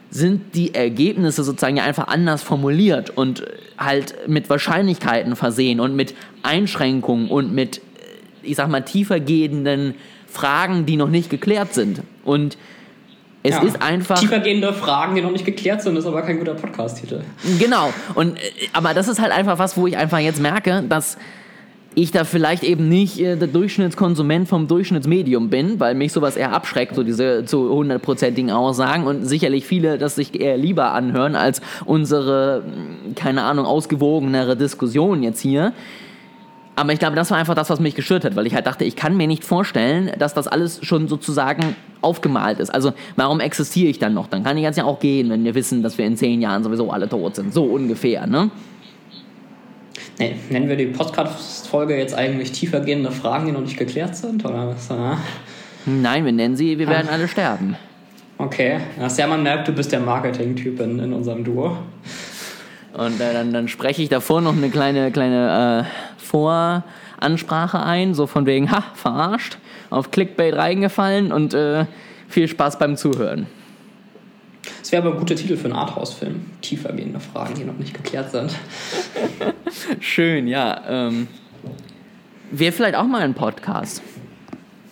[0.09, 3.43] sind die Ergebnisse sozusagen ja einfach anders formuliert und
[3.77, 6.13] halt mit Wahrscheinlichkeiten versehen und mit
[6.43, 7.81] Einschränkungen und mit, äh,
[8.43, 9.95] ich sag mal, tiefergehenden
[10.27, 12.01] Fragen, die noch nicht geklärt sind.
[12.25, 12.57] Und
[13.43, 14.19] es ja, ist einfach.
[14.19, 17.21] Tiefergehende Fragen, die noch nicht geklärt sind, ist aber kein guter Podcast-Titel.
[17.57, 17.93] Genau.
[18.13, 18.41] Und, äh,
[18.73, 21.17] aber das ist halt einfach was, wo ich einfach jetzt merke, dass
[21.93, 26.53] ich da vielleicht eben nicht äh, der Durchschnittskonsument vom Durchschnittsmedium bin, weil mich sowas eher
[26.53, 31.61] abschreckt, so diese zu hundertprozentigen Aussagen und sicherlich viele das sich eher lieber anhören als
[31.85, 35.73] unsere, hm, keine Ahnung, ausgewogenere Diskussion jetzt hier.
[36.77, 38.85] Aber ich glaube, das war einfach das, was mich gestört hat, weil ich halt dachte,
[38.85, 42.73] ich kann mir nicht vorstellen, dass das alles schon sozusagen aufgemalt ist.
[42.73, 44.27] Also warum existiere ich dann noch?
[44.27, 46.63] Dann kann ich jetzt ja auch gehen, wenn wir wissen, dass wir in zehn Jahren
[46.63, 47.53] sowieso alle tot sind.
[47.53, 48.49] So ungefähr, ne?
[50.21, 54.45] Nee, nennen wir die Podcast-Folge jetzt eigentlich tiefergehende Fragen, die noch nicht geklärt sind?
[54.45, 54.87] Oder was?
[55.87, 57.75] Nein, wir nennen sie, wir werden alle sterben.
[58.37, 61.75] Okay, das ja, man merkt, du bist der Marketing-Typ in, in unserem Duo.
[62.93, 68.27] Und äh, dann, dann spreche ich davor noch eine kleine, kleine äh, Voransprache ein, so
[68.27, 69.57] von wegen, ha, verarscht,
[69.89, 71.85] auf Clickbait reingefallen und äh,
[72.27, 73.47] viel Spaß beim Zuhören.
[74.91, 76.47] Das wäre aber ein guter Titel für einen Arthouse-Film.
[76.61, 78.51] Tiefergehende Fragen, die noch nicht geklärt sind.
[80.01, 80.81] Schön, ja.
[80.85, 81.29] Ähm,
[82.51, 84.01] wäre vielleicht auch mal ein Podcast.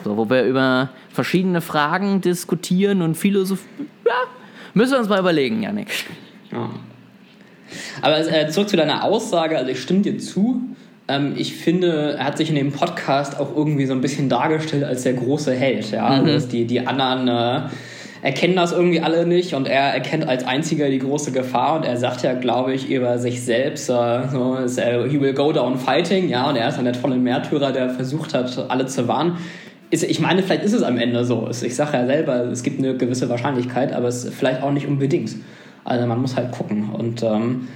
[0.06, 3.90] So, wo wir über verschiedene Fragen diskutieren und philosophieren.
[4.06, 4.14] Ja,
[4.74, 5.90] müssen wir uns mal überlegen, Janik.
[6.50, 6.70] Ja.
[8.02, 10.62] Aber äh, zurück zu deiner Aussage, also ich stimme dir zu.
[11.10, 14.86] Ähm, ich finde, er hat sich in dem Podcast auch irgendwie so ein bisschen dargestellt
[14.86, 15.92] als der große Held.
[15.92, 16.22] Ja?
[16.22, 16.30] Mhm.
[16.30, 17.70] Also, die, die anderen äh,
[18.22, 21.98] erkennen das irgendwie alle nicht und er erkennt als einziger die große Gefahr und er
[21.98, 26.30] sagt ja, glaube ich, über sich selbst, äh, so, äh, he will go down fighting,
[26.30, 29.38] ja, und er ist dann der tolle Märtyrer, der versucht hat, alle zu warnen.
[29.92, 31.50] Ist, ich meine, vielleicht ist es am Ende so.
[31.50, 34.86] Ich sage ja selber, es gibt eine gewisse Wahrscheinlichkeit, aber es ist vielleicht auch nicht
[34.86, 35.36] unbedingt.
[35.84, 36.90] Also man muss halt gucken.
[36.92, 37.68] Und ähm,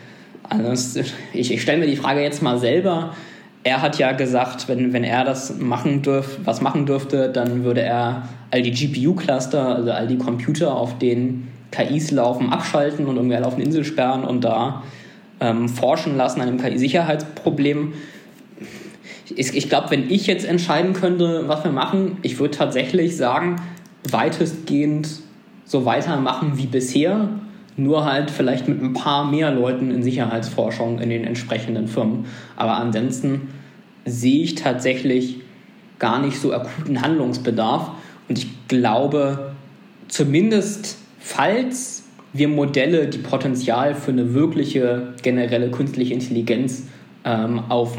[0.47, 0.99] also
[1.33, 3.15] ich, ich stelle mir die Frage jetzt mal selber,
[3.63, 7.81] er hat ja gesagt, wenn, wenn er das machen dürf, was machen dürfte, dann würde
[7.81, 13.35] er all die GPU-Cluster, also all die Computer, auf denen KIs laufen, abschalten und irgendwie
[13.35, 14.83] alle auf eine Insel sperren und da
[15.39, 17.93] ähm, forschen lassen an einem KI-Sicherheitsproblem.
[19.35, 23.55] Ich, ich glaube, wenn ich jetzt entscheiden könnte, was wir machen, ich würde tatsächlich sagen,
[24.09, 25.07] weitestgehend
[25.65, 27.29] so weitermachen wie bisher,
[27.75, 32.25] nur halt vielleicht mit ein paar mehr Leuten in Sicherheitsforschung in den entsprechenden Firmen.
[32.55, 33.49] Aber ansonsten
[34.05, 35.37] sehe ich tatsächlich
[35.99, 37.91] gar nicht so akuten Handlungsbedarf.
[38.29, 39.53] Und ich glaube,
[40.07, 42.03] zumindest falls
[42.33, 46.87] wir Modelle, die Potenzial für eine wirkliche generelle künstliche Intelligenz
[47.23, 47.97] ähm, auf,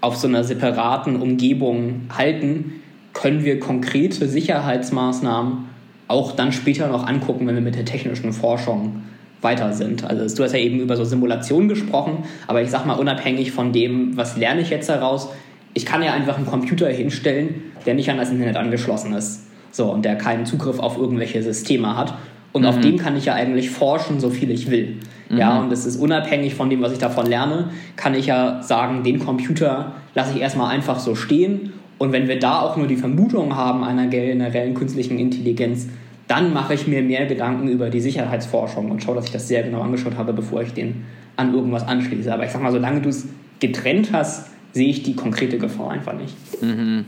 [0.00, 2.74] auf so einer separaten Umgebung halten,
[3.14, 5.73] können wir konkrete Sicherheitsmaßnahmen
[6.08, 9.02] auch dann später noch angucken, wenn wir mit der technischen Forschung
[9.40, 10.04] weiter sind.
[10.04, 13.72] Also du hast ja eben über so Simulationen gesprochen, aber ich sag mal unabhängig von
[13.72, 15.28] dem, was lerne ich jetzt daraus,
[15.74, 19.46] ich kann ja einfach einen Computer hinstellen, der nicht an das Internet angeschlossen ist.
[19.70, 22.14] So, und der keinen Zugriff auf irgendwelche Systeme hat.
[22.52, 22.68] Und mhm.
[22.68, 24.98] auf dem kann ich ja eigentlich forschen, so viel ich will.
[25.28, 25.36] Mhm.
[25.36, 29.02] Ja, und es ist unabhängig von dem, was ich davon lerne, kann ich ja sagen,
[29.02, 31.72] den Computer lasse ich erstmal einfach so stehen
[32.04, 35.88] und wenn wir da auch nur die Vermutung haben einer generellen künstlichen Intelligenz,
[36.28, 39.62] dann mache ich mir mehr Gedanken über die Sicherheitsforschung und schaue, dass ich das sehr
[39.62, 41.04] genau angeschaut habe, bevor ich den
[41.36, 42.32] an irgendwas anschließe.
[42.32, 43.28] Aber ich sag mal, solange du es
[43.58, 46.36] getrennt hast, sehe ich die konkrete Gefahr einfach nicht.
[46.62, 47.06] Mhm.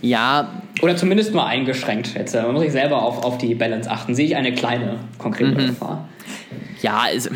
[0.00, 0.62] Ja.
[0.82, 2.14] Oder zumindest nur eingeschränkt.
[2.14, 4.14] Jetzt äh, muss ich selber auf, auf die Balance achten.
[4.14, 5.66] Sehe ich eine kleine konkrete mhm.
[5.66, 6.08] Gefahr?
[6.80, 7.00] Ja.
[7.06, 7.30] Also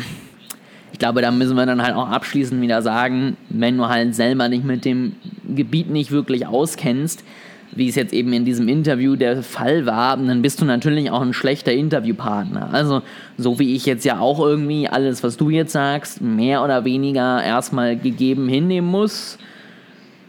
[0.97, 4.49] ich glaube, da müssen wir dann halt auch abschließend wieder sagen, wenn du halt selber
[4.49, 5.13] nicht mit dem
[5.47, 7.23] Gebiet nicht wirklich auskennst,
[7.71, 11.21] wie es jetzt eben in diesem Interview der Fall war, dann bist du natürlich auch
[11.21, 12.69] ein schlechter Interviewpartner.
[12.71, 13.03] Also,
[13.37, 17.43] so wie ich jetzt ja auch irgendwie alles, was du jetzt sagst, mehr oder weniger
[17.43, 19.37] erstmal gegeben hinnehmen muss.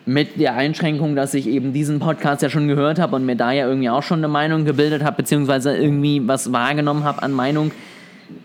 [0.05, 3.53] Mit der Einschränkung, dass ich eben diesen Podcast ja schon gehört habe und mir da
[3.53, 7.71] ja irgendwie auch schon eine Meinung gebildet habe, beziehungsweise irgendwie was wahrgenommen habe an Meinung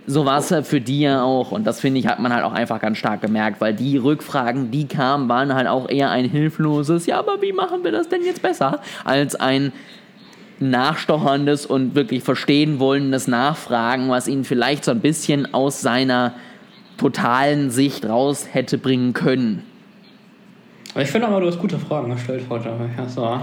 [0.06, 1.52] so war es halt für die ja auch.
[1.52, 4.72] Und das finde ich, hat man halt auch einfach ganz stark gemerkt, weil die Rückfragen,
[4.72, 8.24] die kamen, waren halt auch eher ein hilfloses, ja, aber wie machen wir das denn
[8.24, 9.72] jetzt besser, als ein,
[10.60, 16.34] nachstocherndes und wirklich verstehen wollendes Nachfragen, was ihn vielleicht so ein bisschen aus seiner
[16.98, 19.64] totalen Sicht raus hätte bringen können.
[20.94, 23.40] Aber ich finde aber, du hast gute Fragen gestellt heute, wenn ich das so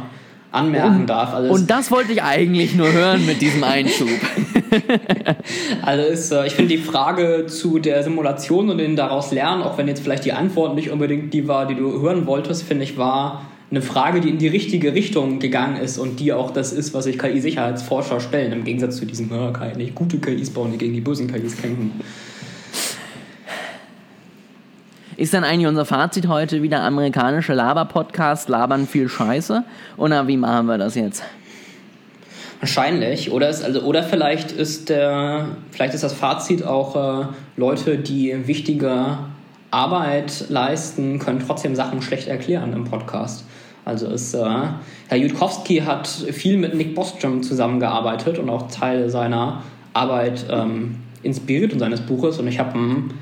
[0.53, 1.35] anmerken und, darf.
[1.35, 4.09] Also und das wollte ich eigentlich nur hören mit diesem Einschub.
[5.83, 9.79] also ist, äh, ich finde die Frage zu der Simulation und den daraus lernen, auch
[9.79, 12.97] wenn jetzt vielleicht die Antwort nicht unbedingt die war, die du hören wolltest, finde ich,
[12.97, 16.93] war eine Frage, die in die richtige Richtung gegangen ist und die auch das ist,
[16.93, 20.79] was sich KI-Sicherheitsforscher stellen, im Gegensatz zu diesem, ja, kann nicht gute KIs bauen, die
[20.79, 21.93] gegen die bösen KIs kämpfen.
[25.17, 29.65] Ist dann eigentlich unser Fazit heute wieder amerikanische Laber-Podcast, labern viel Scheiße?
[29.99, 31.23] Oder wie machen wir das jetzt?
[32.61, 33.33] Wahrscheinlich.
[33.33, 38.47] Oder, ist, also, oder vielleicht, ist der, vielleicht ist das Fazit auch, äh, Leute, die
[38.47, 39.19] wichtige
[39.71, 43.45] Arbeit leisten, können trotzdem Sachen schlecht erklären im Podcast.
[43.87, 44.45] Also ist, äh,
[45.09, 49.63] Herr Jutkowski hat viel mit Nick Bostrom zusammengearbeitet und auch Teile seiner
[49.95, 52.39] Arbeit ähm, inspiriert und seines Buches.
[52.39, 53.15] Und ich habe einen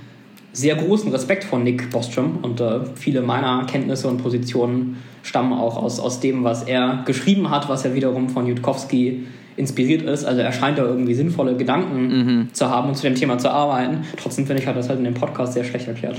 [0.52, 5.76] sehr großen Respekt vor Nick Bostrom und äh, viele meiner Kenntnisse und Positionen stammen auch
[5.76, 9.26] aus, aus dem, was er geschrieben hat, was er wiederum von Jutkowski
[9.56, 10.24] inspiriert ist.
[10.24, 12.54] Also er scheint da irgendwie sinnvolle Gedanken mhm.
[12.54, 14.04] zu haben und zu dem Thema zu arbeiten.
[14.16, 16.18] Trotzdem finde ich, hat das halt in dem Podcast sehr schlecht erklärt.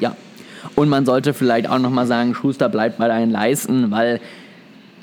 [0.00, 0.16] Ja.
[0.74, 4.20] Und man sollte vielleicht auch nochmal sagen, Schuster bleibt bei deinen Leisten, weil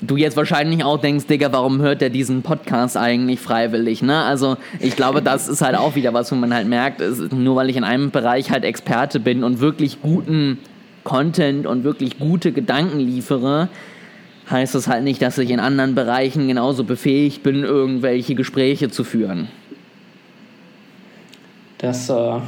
[0.06, 4.02] du jetzt wahrscheinlich auch denkst, Digga, warum hört der diesen Podcast eigentlich freiwillig?
[4.02, 4.22] Ne?
[4.22, 7.56] Also ich glaube, das ist halt auch wieder was, wo man halt merkt, ist, nur
[7.56, 10.58] weil ich in einem Bereich halt Experte bin und wirklich guten
[11.04, 13.68] Content und wirklich gute Gedanken liefere,
[14.50, 19.04] heißt das halt nicht, dass ich in anderen Bereichen genauso befähigt bin, irgendwelche Gespräche zu
[19.04, 19.48] führen.
[21.78, 22.40] Das äh,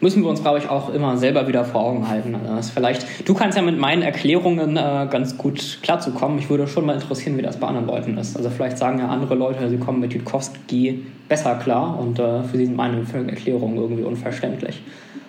[0.00, 2.34] müssen wir uns, glaube ich, auch immer selber wieder vor Augen halten.
[2.34, 6.38] Also vielleicht, du kannst ja mit meinen Erklärungen äh, ganz gut klarzukommen.
[6.38, 8.36] Ich würde schon mal interessieren, wie das bei anderen Leuten ist.
[8.36, 12.56] Also vielleicht sagen ja andere Leute, sie kommen mit Jutkowski besser klar und äh, für
[12.56, 14.82] sie sind meine Erklärungen irgendwie unverständlich.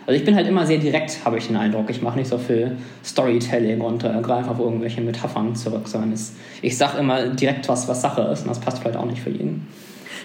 [0.07, 1.89] Also ich bin halt immer sehr direkt, habe ich den Eindruck.
[1.89, 6.13] Ich mache nicht so viel Storytelling und äh, greife auf irgendwelche Metaphern zurück, sondern
[6.61, 9.29] ich sage immer direkt was, was Sache ist und das passt vielleicht auch nicht für
[9.29, 9.67] jeden.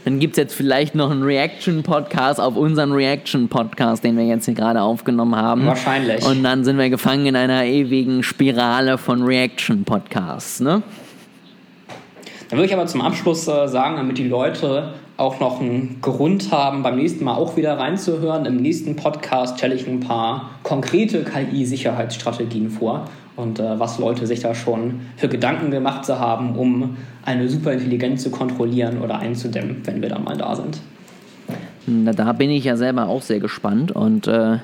[0.06, 4.54] Dann gibt es jetzt vielleicht noch einen Reaction-Podcast auf unseren Reaction-Podcast, den wir jetzt hier
[4.54, 5.66] gerade aufgenommen haben.
[5.66, 6.24] Wahrscheinlich.
[6.24, 10.84] Und dann sind wir gefangen in einer ewigen Spirale von Reaction-Podcasts, ne?
[12.48, 16.52] Dann würde ich aber zum Abschluss äh, sagen, damit die Leute auch noch einen Grund
[16.52, 18.46] haben, beim nächsten Mal auch wieder reinzuhören.
[18.46, 24.40] Im nächsten Podcast stelle ich ein paar konkrete KI-Sicherheitsstrategien vor und äh, was Leute sich
[24.40, 30.02] da schon für Gedanken gemacht zu haben, um eine Superintelligenz zu kontrollieren oder einzudämmen, wenn
[30.02, 30.80] wir dann mal da sind.
[31.86, 34.58] Na, da bin ich ja selber auch sehr gespannt und äh,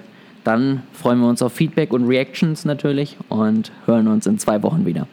[0.44, 4.84] dann freuen wir uns auf Feedback und Reactions natürlich und hören uns in zwei Wochen
[4.86, 5.06] wieder.